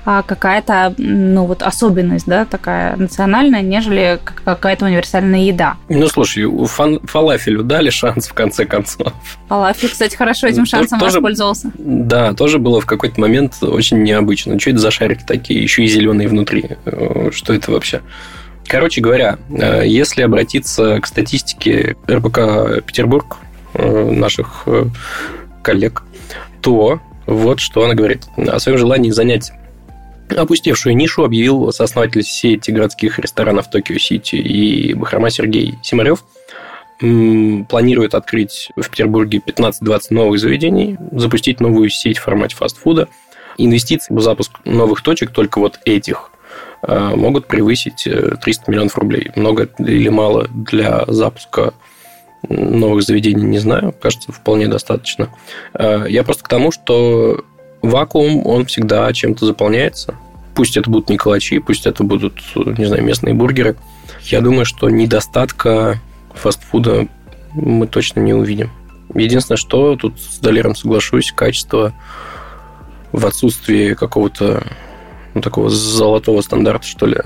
а, 0.05 0.22
какая-то 0.22 0.93
ну, 0.98 1.45
вот 1.45 1.63
особенность, 1.63 2.25
да, 2.25 2.45
такая 2.45 2.95
национальная, 2.95 3.62
нежели 3.62 4.19
какая-то 4.43 4.86
универсальная 4.86 5.41
еда. 5.41 5.75
Ну, 5.89 6.07
слушай, 6.07 6.43
фан- 6.67 7.00
фалафелю 7.05 7.63
дали 7.63 7.89
шанс 7.89 8.27
в 8.27 8.33
конце 8.33 8.65
концов. 8.65 9.13
Фалафель, 9.48 9.89
кстати, 9.89 10.15
хорошо 10.15 10.48
этим 10.48 10.65
шансом 10.65 11.00
тоже, 11.00 11.17
воспользовался. 11.17 11.72
Да, 11.77 12.33
тоже 12.33 12.60
было 12.60 12.81
в 12.81 12.86
какой-то 12.86 13.19
момент 13.19 13.55
очень 13.62 14.03
необычно. 14.03 14.60
Что 14.60 14.72
это 14.72 14.79
за 14.79 14.91
шарики 14.91 15.24
такие, 15.25 15.62
еще 15.62 15.83
и 15.83 15.88
зеленые 15.88 16.27
внутри? 16.27 16.65
Э, 16.86 17.29
что 17.31 17.53
это 17.53 17.72
вообще? 17.72 18.01
Короче 18.67 19.01
говоря, 19.01 19.38
э, 19.50 19.83
если 19.86 20.22
обратиться 20.22 21.00
к 21.01 21.05
статистике 21.05 21.95
РБК 22.10 22.83
Петербург, 22.86 23.38
э, 23.74 24.12
наших 24.12 24.65
коллег, 25.62 26.03
то 26.63 27.00
вот 27.27 27.60
что 27.60 27.84
она 27.84 27.93
говорит. 27.93 28.24
О 28.38 28.60
своем 28.60 28.77
желании 28.77 29.12
занять 29.12 29.51
опустевшую 30.36 30.96
нишу 30.96 31.24
объявил 31.24 31.72
сооснователь 31.72 32.24
сети 32.24 32.72
городских 32.72 33.20
ресторанов 33.20 33.70
Токио-Сити 33.70 34.36
и 34.38 34.93
Бахрома 34.93 35.29
Сергей 35.29 35.75
Симарев. 35.84 36.24
Планирует 37.00 38.15
открыть 38.15 38.70
в 38.77 38.89
Петербурге 38.89 39.41
15-20 39.46 40.00
новых 40.12 40.39
заведений, 40.39 40.98
запустить 41.12 41.60
новую 41.60 41.89
сеть 41.89 42.17
в 42.17 42.24
формате 42.24 42.55
фастфуда. 42.55 43.10
Инвестиции 43.58 44.13
в 44.13 44.22
запуск 44.22 44.51
новых 44.63 45.01
точек, 45.01 45.32
только 45.32 45.60
вот 45.60 45.79
этих, 45.86 46.32
э, 46.82 47.15
могут 47.15 47.48
превысить 47.48 48.05
300 48.05 48.48
э, 48.48 48.72
миллионов 48.72 48.98
рублей. 48.98 49.32
Много 49.36 49.70
или 49.79 50.10
мало 50.10 50.48
для 50.48 51.03
запуска 51.08 51.74
новых 52.50 53.03
заведений 53.03 53.43
не 53.43 53.59
знаю. 53.59 53.93
Кажется, 54.01 54.31
вполне 54.31 54.67
достаточно. 54.67 55.29
Э, 55.73 56.05
я 56.07 56.23
просто 56.23 56.43
к 56.43 56.47
тому, 56.47 56.71
что 56.71 57.43
вакуум, 57.81 58.45
он 58.45 58.65
всегда 58.65 59.12
чем-то 59.13 59.45
заполняется. 59.45 60.15
Пусть 60.55 60.77
это 60.77 60.89
будут 60.89 61.09
не 61.09 61.17
калачи, 61.17 61.59
пусть 61.59 61.85
это 61.85 62.03
будут, 62.03 62.39
не 62.55 62.85
знаю, 62.85 63.03
местные 63.03 63.33
бургеры. 63.33 63.75
Я 64.23 64.41
думаю, 64.41 64.65
что 64.65 64.89
недостатка 64.89 66.00
фастфуда 66.33 67.07
мы 67.53 67.88
точно 67.88 68.19
не 68.19 68.33
увидим. 68.33 68.71
Единственное, 69.13 69.57
что 69.57 69.95
тут 69.95 70.19
с 70.19 70.39
Долером 70.39 70.75
соглашусь, 70.75 71.31
качество 71.31 71.93
в 73.12 73.25
отсутствии 73.25 73.93
какого-то 73.93 74.63
ну, 75.33 75.41
такого 75.41 75.69
золотого 75.69 76.41
стандарта, 76.41 76.85
что 76.85 77.05
ли, 77.05 77.17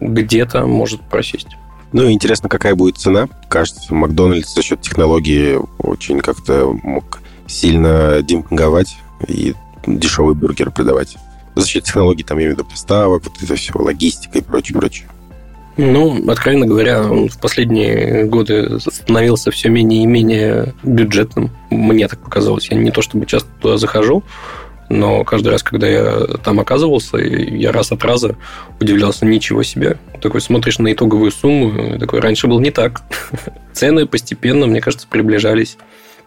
где-то 0.00 0.66
может 0.66 1.00
просесть. 1.02 1.56
Ну, 1.92 2.10
интересно, 2.10 2.48
какая 2.48 2.74
будет 2.74 2.96
цена. 2.96 3.28
Кажется, 3.48 3.94
Макдональдс 3.94 4.54
за 4.54 4.62
счет 4.62 4.80
технологии 4.80 5.58
очень 5.78 6.20
как-то 6.20 6.72
мог 6.82 7.20
сильно 7.46 8.22
демпинговать 8.22 8.96
и 9.28 9.54
дешевый 9.86 10.34
бургер 10.34 10.70
продавать. 10.70 11.16
За 11.54 11.66
счет 11.66 11.84
технологий, 11.84 12.22
там, 12.22 12.38
я 12.38 12.44
имею 12.44 12.56
в 12.56 12.58
виду, 12.58 12.68
поставок, 12.68 13.24
вот 13.24 13.34
это 13.42 13.54
все, 13.56 13.72
логистика 13.74 14.38
и 14.38 14.42
прочее, 14.42 14.78
прочее. 14.78 15.08
Ну, 15.76 16.30
откровенно 16.30 16.66
говоря, 16.66 17.02
он 17.02 17.28
в 17.28 17.38
последние 17.38 18.24
годы 18.24 18.78
становился 18.80 19.50
все 19.50 19.68
менее 19.70 20.02
и 20.02 20.06
менее 20.06 20.74
бюджетным. 20.82 21.50
Мне 21.70 22.08
так 22.08 22.20
показалось. 22.20 22.68
Я 22.70 22.76
не 22.76 22.90
то 22.90 23.00
чтобы 23.00 23.24
часто 23.26 23.48
туда 23.60 23.78
захожу, 23.78 24.22
но 24.88 25.24
каждый 25.24 25.48
раз, 25.48 25.62
когда 25.62 25.88
я 25.88 26.26
там 26.44 26.60
оказывался, 26.60 27.16
я 27.18 27.72
раз 27.72 27.92
от 27.92 28.04
раза 28.04 28.36
удивлялся, 28.80 29.24
ничего 29.24 29.62
себе. 29.62 29.98
Такой 30.20 30.40
смотришь 30.40 30.78
на 30.78 30.92
итоговую 30.92 31.30
сумму, 31.30 31.98
такой, 31.98 32.20
раньше 32.20 32.46
был 32.46 32.60
не 32.60 32.70
так. 32.70 33.02
Цены 33.72 34.06
постепенно, 34.06 34.66
мне 34.66 34.80
кажется, 34.80 35.06
приближались 35.08 35.78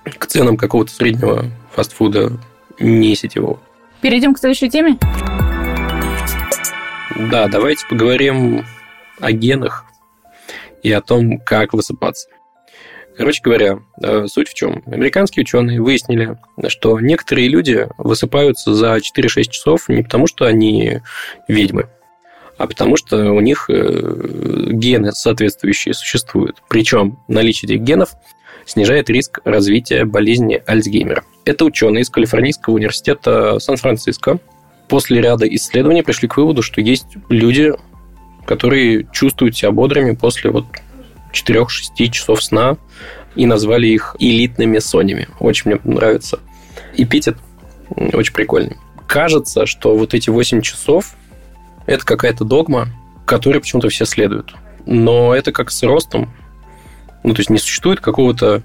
к 0.03 0.25
ценам 0.27 0.57
какого-то 0.57 0.91
среднего 0.91 1.45
фастфуда 1.73 2.33
не 2.79 3.15
сетевого. 3.15 3.59
Перейдем 4.01 4.33
к 4.33 4.39
следующей 4.39 4.69
теме. 4.69 4.97
Да, 7.15 7.47
давайте 7.47 7.85
поговорим 7.87 8.65
о 9.19 9.31
генах 9.31 9.85
и 10.83 10.91
о 10.91 11.01
том, 11.01 11.39
как 11.39 11.73
высыпаться. 11.73 12.27
Короче 13.17 13.41
говоря, 13.41 13.79
э, 14.01 14.27
суть 14.27 14.49
в 14.49 14.53
чем? 14.53 14.83
Американские 14.85 15.41
ученые 15.41 15.81
выяснили, 15.81 16.37
что 16.67 16.99
некоторые 16.99 17.47
люди 17.47 17.87
высыпаются 17.97 18.73
за 18.73 18.99
4-6 18.99 19.43
часов 19.49 19.87
не 19.87 20.03
потому, 20.03 20.27
что 20.27 20.45
они 20.45 20.99
ведьмы, 21.47 21.87
а 22.57 22.67
потому 22.67 22.97
что 22.97 23.31
у 23.31 23.39
них 23.39 23.69
э, 23.69 24.69
гены 24.71 25.11
соответствующие 25.13 25.93
существуют. 25.93 26.61
Причем 26.67 27.19
наличие 27.27 27.71
этих 27.71 27.83
генов 27.83 28.11
снижает 28.65 29.09
риск 29.09 29.39
развития 29.45 30.05
болезни 30.05 30.61
Альцгеймера. 30.65 31.23
Это 31.45 31.65
ученые 31.65 32.01
из 32.01 32.09
Калифорнийского 32.09 32.73
университета 32.73 33.59
Сан-Франциско 33.59 34.39
после 34.87 35.21
ряда 35.21 35.47
исследований 35.47 36.03
пришли 36.03 36.27
к 36.27 36.37
выводу, 36.37 36.61
что 36.61 36.81
есть 36.81 37.07
люди, 37.29 37.73
которые 38.45 39.07
чувствуют 39.11 39.55
себя 39.55 39.71
бодрыми 39.71 40.15
после 40.15 40.49
вот 40.51 40.65
4-6 41.35 42.09
часов 42.09 42.43
сна 42.43 42.77
и 43.35 43.45
назвали 43.45 43.87
их 43.87 44.15
элитными 44.19 44.79
сонями. 44.79 45.27
Очень 45.39 45.71
мне 45.71 45.81
нравится. 45.83 46.39
Эпитет 46.95 47.37
очень 47.89 48.33
прикольный. 48.33 48.77
Кажется, 49.07 49.65
что 49.65 49.95
вот 49.95 50.13
эти 50.13 50.29
8 50.29 50.61
часов– 50.61 51.15
это 51.85 52.03
какая-то 52.05 52.43
догма, 52.43 52.87
которой 53.25 53.59
почему-то 53.59 53.89
все 53.89 54.05
следуют. 54.05 54.55
Но 54.85 55.35
это 55.35 55.51
как 55.51 55.71
с 55.71 55.83
ростом. 55.83 56.33
Ну, 57.23 57.33
то 57.33 57.39
есть 57.39 57.49
не 57.49 57.57
существует 57.57 57.99
какого-то 57.99 58.63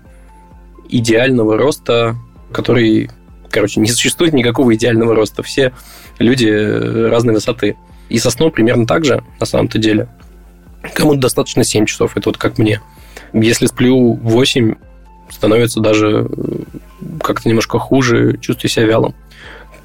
идеального 0.88 1.56
роста, 1.56 2.16
который... 2.52 3.10
Короче, 3.50 3.80
не 3.80 3.88
существует 3.88 4.32
никакого 4.32 4.74
идеального 4.74 5.14
роста. 5.14 5.42
Все 5.42 5.72
люди 6.18 6.48
разной 7.08 7.34
высоты. 7.34 7.76
И 8.08 8.18
со 8.18 8.30
сном 8.30 8.50
примерно 8.50 8.86
так 8.86 9.04
же, 9.04 9.24
на 9.38 9.46
самом-то 9.46 9.78
деле. 9.78 10.08
Кому-то 10.94 11.20
достаточно 11.20 11.64
7 11.64 11.86
часов, 11.86 12.16
это 12.16 12.28
вот 12.28 12.38
как 12.38 12.58
мне. 12.58 12.80
Если 13.32 13.66
сплю 13.66 14.14
8, 14.14 14.74
становится 15.30 15.80
даже 15.80 16.28
как-то 17.22 17.48
немножко 17.48 17.78
хуже, 17.78 18.38
чувствую 18.38 18.70
себя 18.70 18.86
вялым. 18.86 19.14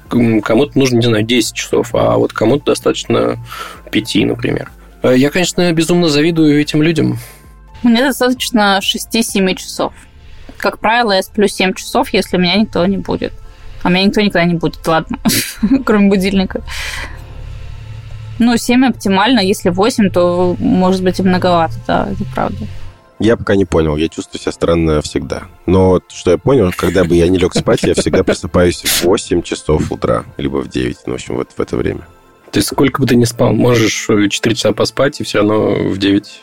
Кому-то 0.08 0.78
нужно, 0.78 0.96
не 0.96 1.06
знаю, 1.06 1.24
10 1.24 1.54
часов, 1.54 1.94
а 1.94 2.16
вот 2.16 2.32
кому-то 2.32 2.66
достаточно 2.66 3.38
5, 3.90 4.14
например. 4.26 4.70
Э, 5.02 5.14
я, 5.16 5.30
конечно, 5.30 5.70
безумно 5.72 6.08
завидую 6.08 6.60
этим 6.60 6.82
людям. 6.82 7.18
Мне 7.82 8.02
достаточно 8.02 8.80
6-7 8.80 9.54
часов. 9.56 9.92
Как 10.56 10.78
правило, 10.78 11.12
я 11.12 11.22
сплю 11.22 11.48
7 11.48 11.74
часов, 11.74 12.10
если 12.10 12.36
меня 12.36 12.56
никто 12.56 12.84
не 12.86 12.98
будет. 12.98 13.32
А 13.82 13.90
меня 13.90 14.04
никто 14.04 14.20
никогда 14.20 14.44
не 14.44 14.54
будет, 14.54 14.84
ладно, 14.86 15.18
кроме 15.84 16.08
будильника. 16.08 16.62
Ну, 18.38 18.56
7 18.56 18.86
оптимально, 18.86 19.40
если 19.40 19.70
8, 19.70 20.10
то, 20.10 20.56
может 20.58 21.02
быть, 21.02 21.18
и 21.18 21.22
многовато, 21.22 21.74
да, 21.86 22.08
это 22.10 22.24
правда. 22.34 22.66
Я 23.18 23.36
пока 23.38 23.56
не 23.56 23.64
понял, 23.64 23.96
я 23.96 24.08
чувствую 24.08 24.40
себя 24.40 24.52
странно 24.52 25.00
всегда. 25.00 25.44
Но 25.64 26.00
что 26.08 26.32
я 26.32 26.38
понял, 26.38 26.70
когда 26.76 27.04
бы 27.04 27.14
я 27.14 27.28
не 27.28 27.38
лег 27.38 27.54
спать, 27.54 27.82
я 27.82 27.94
всегда 27.94 28.24
просыпаюсь 28.24 28.82
в 28.82 29.04
8 29.04 29.42
часов 29.42 29.90
утра, 29.90 30.24
либо 30.36 30.58
в 30.58 30.68
9, 30.68 30.96
ну, 31.06 31.12
в 31.12 31.14
общем, 31.14 31.36
вот 31.36 31.48
в 31.56 31.60
это 31.60 31.76
время. 31.76 32.06
То 32.50 32.58
есть 32.58 32.68
сколько 32.68 33.00
бы 33.00 33.06
ты 33.06 33.16
ни 33.16 33.24
спал, 33.24 33.52
можешь 33.52 34.06
4 34.06 34.54
часа 34.54 34.72
поспать 34.72 35.20
и 35.20 35.24
все 35.24 35.38
равно 35.38 35.88
в 35.88 35.98
9. 35.98 36.40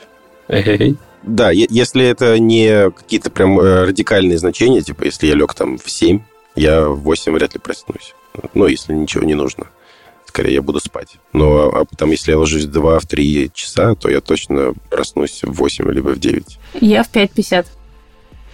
Эй-эй-эй. 0.48 0.98
Да, 1.22 1.52
если 1.52 2.06
это 2.06 2.38
не 2.40 2.90
какие-то 2.92 3.30
прям 3.30 3.58
э, 3.60 3.86
радикальные 3.86 4.38
значения, 4.38 4.82
типа 4.82 5.06
если 5.06 5.28
я 5.28 5.36
лег 5.36 5.54
там 5.54 5.78
в 5.78 5.90
7, 5.90 6.20
я 6.56 6.88
в 6.88 7.02
8 7.02 7.34
вряд 7.34 7.54
ли 7.54 7.60
проснусь. 7.60 8.14
Ну, 8.56 8.68
если 8.68 8.94
ничего 8.94 9.24
не 9.24 9.36
нужно 9.36 9.68
скорее 10.34 10.56
я 10.56 10.62
буду 10.64 10.80
спать. 10.80 11.18
Но 11.32 11.70
а 11.70 11.86
потом, 11.86 12.10
если 12.10 12.32
я 12.32 12.40
ложусь 12.40 12.66
в 12.66 12.76
2-3 12.76 13.52
часа, 13.54 13.94
то 13.94 14.10
я 14.10 14.20
точно 14.20 14.74
проснусь 14.90 15.44
в 15.44 15.54
8 15.54 15.92
либо 15.92 16.10
в 16.10 16.20
9. 16.20 16.58
Я 16.82 17.04
в 17.04 17.12
5.50. 17.12 17.68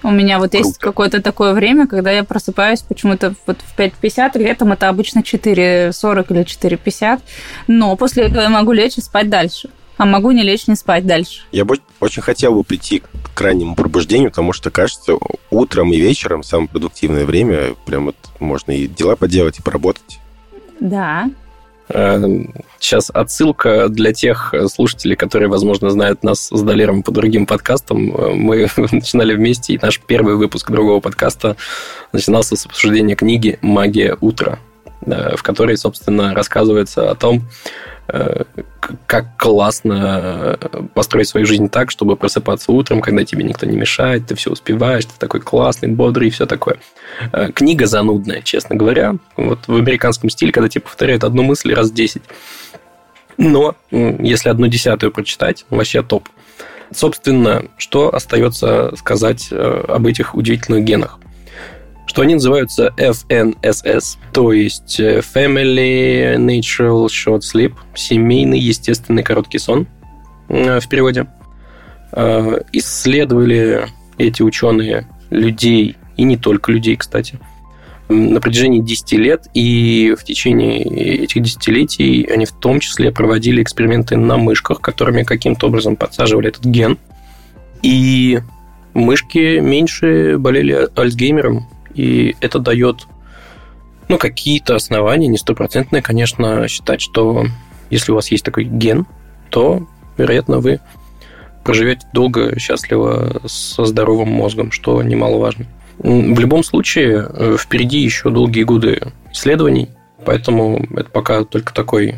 У 0.04 0.12
меня 0.12 0.40
вот 0.40 0.52
Круто. 0.52 0.58
есть 0.58 0.78
какое-то 0.78 1.22
такое 1.22 1.54
время, 1.54 1.88
когда 1.88 2.12
я 2.12 2.26
просыпаюсь 2.26 2.82
почему-то 2.82 3.34
вот 3.48 3.60
в 3.62 3.80
5.50, 3.80 4.38
летом 4.38 4.74
это 4.74 4.90
обычно 4.90 5.20
4.40 5.20 6.26
или 6.30 6.46
4.50, 6.46 7.22
но 7.68 7.96
после 7.96 8.26
этого 8.26 8.42
я 8.42 8.50
могу 8.50 8.74
лечь 8.74 8.98
и 8.98 9.02
спать 9.02 9.30
дальше. 9.30 9.70
А 9.96 10.06
могу 10.06 10.32
не 10.32 10.44
лечь, 10.44 10.68
не 10.68 10.76
спать 10.76 11.06
дальше. 11.06 11.42
Я 11.52 11.64
бы 11.64 11.80
очень 12.02 12.22
хотел 12.22 12.56
бы 12.56 12.64
прийти 12.64 13.04
к 13.34 13.42
раннему 13.42 13.76
пробуждению, 13.76 14.32
потому 14.32 14.52
что, 14.52 14.70
кажется, 14.70 15.14
утром 15.50 15.94
и 15.94 15.98
вечером 15.98 16.44
самое 16.44 16.70
продуктивное 16.70 17.26
время. 17.26 17.76
Прям 17.86 18.06
вот 18.06 18.16
можно 18.40 18.72
и 18.72 18.88
дела 18.88 19.16
поделать, 19.18 19.60
и 19.60 19.62
поработать. 19.62 20.20
Да, 20.80 21.30
Сейчас 21.90 23.10
отсылка 23.12 23.90
для 23.90 24.14
тех 24.14 24.54
слушателей, 24.72 25.16
которые, 25.16 25.50
возможно, 25.50 25.90
знают 25.90 26.24
нас 26.24 26.50
с 26.52 26.62
Долером 26.62 27.02
по 27.02 27.12
другим 27.12 27.46
подкастам. 27.46 28.14
Мы 28.38 28.68
начинали 28.92 29.34
вместе, 29.34 29.74
и 29.74 29.80
наш 29.82 30.00
первый 30.00 30.36
выпуск 30.36 30.70
другого 30.70 31.00
подкаста 31.00 31.58
начинался 32.14 32.56
с 32.56 32.66
обсуждения 32.66 33.16
книги 33.16 33.58
«Магия 33.62 34.18
утра». 34.22 34.60
В 35.02 35.42
которой, 35.44 35.78
собственно, 35.78 36.34
рассказывается 36.34 37.10
о 37.10 37.16
том, 37.16 37.48
Э, 38.12 38.44
как 39.06 39.38
классно 39.38 40.58
э, 40.60 40.84
построить 40.96 41.28
свою 41.28 41.46
жизнь 41.46 41.70
так, 41.70 41.92
чтобы 41.92 42.16
просыпаться 42.16 42.72
утром, 42.72 43.02
когда 43.02 43.24
тебе 43.24 43.44
никто 43.44 43.68
не 43.68 43.78
мешает, 43.78 44.26
ты 44.26 44.34
все 44.36 44.50
успеваешь, 44.50 45.06
ты 45.06 45.12
такой 45.20 45.42
классный, 45.42 45.90
бодрый 45.90 46.30
и 46.30 46.32
все 46.32 46.48
такое. 46.48 46.78
Э, 47.32 47.52
книга 47.52 47.86
занудная, 47.86 48.42
честно 48.42 48.76
говоря. 48.76 49.16
Вот 49.38 49.60
в 49.68 49.76
американском 49.76 50.32
стиле, 50.32 50.52
когда 50.52 50.70
тебе 50.70 50.82
повторяют 50.82 51.24
одну 51.24 51.44
мысль 51.44 51.72
раз 51.74 51.92
10. 51.92 52.24
Но 53.38 53.76
если 53.92 54.50
одну 54.50 54.68
десятую 54.68 55.12
прочитать, 55.12 55.66
вообще 55.70 56.02
топ. 56.02 56.28
Собственно, 56.92 57.66
что 57.78 58.14
остается 58.14 58.96
сказать 58.98 59.50
об 59.52 60.08
этих 60.08 60.34
удивительных 60.34 60.84
генах? 60.84 61.20
Что 62.10 62.24
они 62.24 62.34
называются 62.34 62.92
FNSS, 62.98 64.18
то 64.34 64.52
есть 64.52 65.00
э, 65.00 65.20
Family 65.20 66.38
Natural 66.38 67.06
Short 67.06 67.42
Sleep, 67.42 67.74
семейный 67.94 68.58
естественный 68.58 69.22
короткий 69.22 69.60
сон 69.60 69.86
э, 70.48 70.80
в 70.80 70.90
переводе. 70.90 71.28
Э, 72.14 72.62
исследовали 72.72 73.86
эти 74.18 74.42
ученые 74.42 75.08
людей, 75.30 75.98
и 76.18 76.24
не 76.24 76.36
только 76.36 76.72
людей, 76.72 76.96
кстати, 76.96 77.40
на 78.08 78.42
протяжении 78.42 78.80
10 78.80 79.12
лет, 79.12 79.46
и 79.54 80.16
в 80.20 80.24
течение 80.24 80.82
этих 80.82 81.44
десятилетий 81.44 82.24
они 82.24 82.46
в 82.46 82.54
том 82.54 82.80
числе 82.80 83.12
проводили 83.12 83.62
эксперименты 83.62 84.18
на 84.18 84.38
мышках, 84.38 84.82
которыми 84.82 85.22
каким-то 85.22 85.68
образом 85.68 85.96
подсаживали 85.96 86.50
этот 86.50 86.66
ген. 86.66 86.98
И 87.84 88.40
мышки 88.96 89.60
меньше 89.60 90.40
болели 90.40 90.90
Альцгеймером, 90.96 91.68
и 91.94 92.36
это 92.42 92.60
дает 92.60 93.08
ну, 94.08 94.18
какие-то 94.18 94.76
основания, 94.76 95.28
не 95.28 95.38
стопроцентные, 95.38 96.02
конечно, 96.02 96.68
считать, 96.68 97.00
что 97.02 97.46
если 97.90 98.12
у 98.12 98.16
вас 98.16 98.32
есть 98.32 98.44
такой 98.44 98.64
ген, 98.64 99.06
то, 99.50 99.88
вероятно, 100.18 100.60
вы 100.60 100.80
проживете 101.64 102.08
долго, 102.14 102.60
счастливо, 102.60 103.42
со 103.46 103.86
здоровым 103.86 104.30
мозгом, 104.30 104.72
что 104.72 105.02
немаловажно. 105.04 105.66
В 106.00 106.40
любом 106.40 106.64
случае, 106.64 107.28
э, 107.30 107.58
впереди 107.60 108.00
еще 108.00 108.30
долгие 108.30 108.64
годы 108.64 109.12
исследований, 109.32 109.90
поэтому 110.26 110.86
это 110.96 111.10
пока 111.10 111.44
только 111.44 111.74
такой 111.74 112.16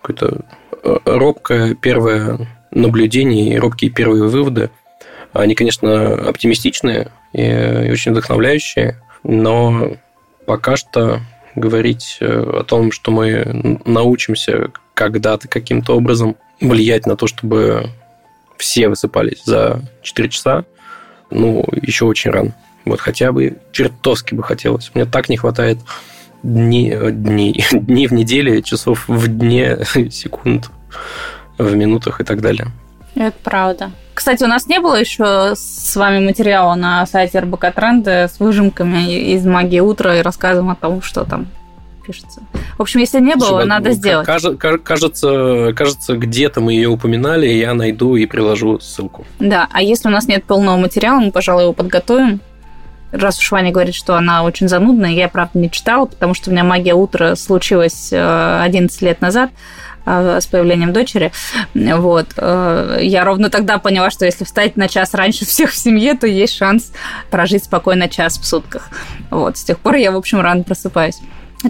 какое-то 0.00 0.44
э, 0.82 0.96
робкое 1.04 1.74
первое 1.74 2.48
наблюдение 2.70 3.54
и 3.54 3.58
робкие 3.58 3.90
первые 3.90 4.24
выводы. 4.24 4.70
Они, 5.32 5.54
конечно, 5.54 6.14
оптимистичные 6.28 7.12
и 7.32 7.90
очень 7.92 8.12
вдохновляющие, 8.12 9.00
но 9.28 9.92
пока 10.46 10.76
что 10.76 11.20
говорить 11.54 12.16
э, 12.20 12.26
о 12.26 12.64
том, 12.64 12.90
что 12.90 13.12
мы 13.12 13.80
научимся 13.84 14.70
когда-то 14.94 15.46
каким-то 15.48 15.96
образом 15.96 16.36
влиять 16.60 17.06
на 17.06 17.14
то, 17.14 17.26
чтобы 17.26 17.90
все 18.56 18.88
высыпались 18.88 19.44
за 19.44 19.82
4 20.02 20.28
часа, 20.30 20.64
ну, 21.30 21.64
еще 21.82 22.06
очень 22.06 22.30
рано. 22.30 22.54
Вот 22.86 23.00
хотя 23.00 23.30
бы 23.30 23.58
чертовски 23.70 24.34
бы 24.34 24.42
хотелось. 24.42 24.90
Мне 24.94 25.04
так 25.04 25.28
не 25.28 25.36
хватает 25.36 25.78
дней, 26.42 26.96
дней, 27.12 27.64
дней 27.72 28.06
в 28.06 28.12
неделе, 28.12 28.62
часов 28.62 29.06
в 29.08 29.28
дне, 29.28 29.78
секунд 30.10 30.70
в 31.58 31.74
минутах 31.74 32.22
и 32.22 32.24
так 32.24 32.40
далее. 32.40 32.68
Это 33.14 33.36
правда. 33.44 33.90
Кстати, 34.18 34.42
у 34.42 34.48
нас 34.48 34.66
не 34.66 34.80
было 34.80 34.96
еще 34.96 35.52
с 35.54 35.94
вами 35.94 36.18
материала 36.18 36.74
на 36.74 37.06
сайте 37.06 37.38
РБК 37.38 37.72
Тренды 37.72 38.26
с 38.26 38.40
выжимками 38.40 39.16
из 39.32 39.46
«Магии 39.46 39.78
утра» 39.78 40.16
и 40.16 40.22
рассказом 40.22 40.70
о 40.70 40.74
том, 40.74 41.02
что 41.02 41.22
там 41.22 41.46
пишется. 42.04 42.42
В 42.76 42.82
общем, 42.82 42.98
если 42.98 43.20
не 43.20 43.36
было, 43.36 43.46
Слушай, 43.46 43.66
надо 43.66 43.92
сделать. 43.92 44.26
Кажется, 44.26 45.72
кажется, 45.72 46.16
где-то 46.16 46.60
мы 46.60 46.72
ее 46.72 46.88
упоминали, 46.88 47.46
я 47.46 47.74
найду 47.74 48.16
и 48.16 48.26
приложу 48.26 48.80
ссылку. 48.80 49.24
Да, 49.38 49.68
а 49.70 49.82
если 49.82 50.08
у 50.08 50.10
нас 50.10 50.26
нет 50.26 50.42
полного 50.42 50.76
материала, 50.76 51.20
мы, 51.20 51.30
пожалуй, 51.30 51.62
его 51.62 51.72
подготовим. 51.72 52.40
Раз 53.12 53.38
уж 53.38 53.52
Ваня 53.52 53.70
говорит, 53.70 53.94
что 53.94 54.16
она 54.16 54.42
очень 54.42 54.68
занудная, 54.68 55.12
я, 55.12 55.28
правда, 55.28 55.60
не 55.60 55.70
читала, 55.70 56.06
потому 56.06 56.34
что 56.34 56.50
у 56.50 56.52
меня 56.52 56.64
«Магия 56.64 56.94
утра» 56.94 57.36
случилась 57.36 58.12
11 58.12 59.00
э, 59.00 59.04
лет 59.04 59.20
назад, 59.20 59.50
с 60.40 60.46
появлением 60.46 60.92
дочери. 60.92 61.32
Вот. 61.74 62.26
Э, 62.36 62.98
я 63.00 63.24
ровно 63.24 63.50
тогда 63.50 63.78
поняла, 63.78 64.10
что 64.10 64.24
если 64.24 64.44
встать 64.44 64.76
на 64.76 64.88
час 64.88 65.14
раньше 65.14 65.44
всех 65.44 65.70
в 65.70 65.76
семье, 65.76 66.14
то 66.14 66.26
есть 66.26 66.54
шанс 66.54 66.92
прожить 67.30 67.64
спокойно 67.64 68.08
час 68.08 68.38
в 68.38 68.46
сутках. 68.46 68.90
Вот. 69.30 69.56
С 69.56 69.64
тех 69.64 69.78
пор 69.78 69.96
я, 69.96 70.12
в 70.12 70.16
общем, 70.16 70.40
рано 70.40 70.62
просыпаюсь. 70.62 71.20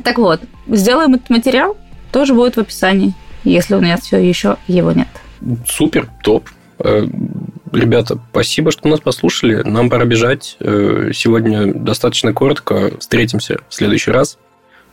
Так 0.04 0.18
вот, 0.18 0.40
сделаем 0.66 1.14
этот 1.14 1.30
материал, 1.30 1.76
тоже 2.12 2.34
будет 2.34 2.56
в 2.56 2.60
описании, 2.60 3.14
если 3.44 3.74
у 3.74 3.80
нас 3.80 4.00
все 4.00 4.18
еще 4.18 4.56
его 4.66 4.92
нет. 4.92 5.08
Супер, 5.66 6.08
топ. 6.22 6.48
Э, 6.78 7.06
ребята, 7.72 8.18
спасибо, 8.30 8.70
что 8.70 8.88
нас 8.88 9.00
послушали. 9.00 9.62
Нам 9.62 9.90
пора 9.90 10.04
бежать. 10.04 10.56
Э, 10.60 11.10
сегодня 11.14 11.72
достаточно 11.72 12.32
коротко. 12.32 12.92
Встретимся 12.98 13.58
в 13.68 13.74
следующий 13.74 14.10
раз. 14.10 14.38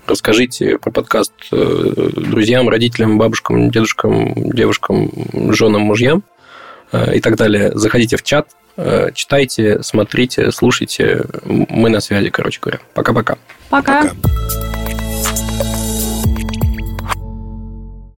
Расскажите 0.08 0.78
про 0.78 0.92
подкаст 0.92 1.34
э, 1.52 2.10
друзьям, 2.16 2.70
родителям, 2.70 3.18
бабушкам, 3.18 3.72
дедушкам, 3.72 4.34
девушкам, 4.52 5.12
женам, 5.52 5.82
мужьям 5.82 6.24
э, 6.92 7.16
и 7.16 7.22
так 7.22 7.36
далее. 7.38 7.72
Заходите 7.74 8.16
в 8.16 8.24
чат, 8.24 8.50
э, 8.78 9.10
читайте, 9.16 9.82
смотрите, 9.82 10.52
слушайте. 10.52 11.26
Мы 11.44 11.90
на 11.90 12.02
связи, 12.02 12.30
короче 12.30 12.60
говоря. 12.62 12.80
Пока-пока. 12.94 13.38
Пока. 13.70 14.04
-пока. 14.04 14.16
Пока. 14.22 15.75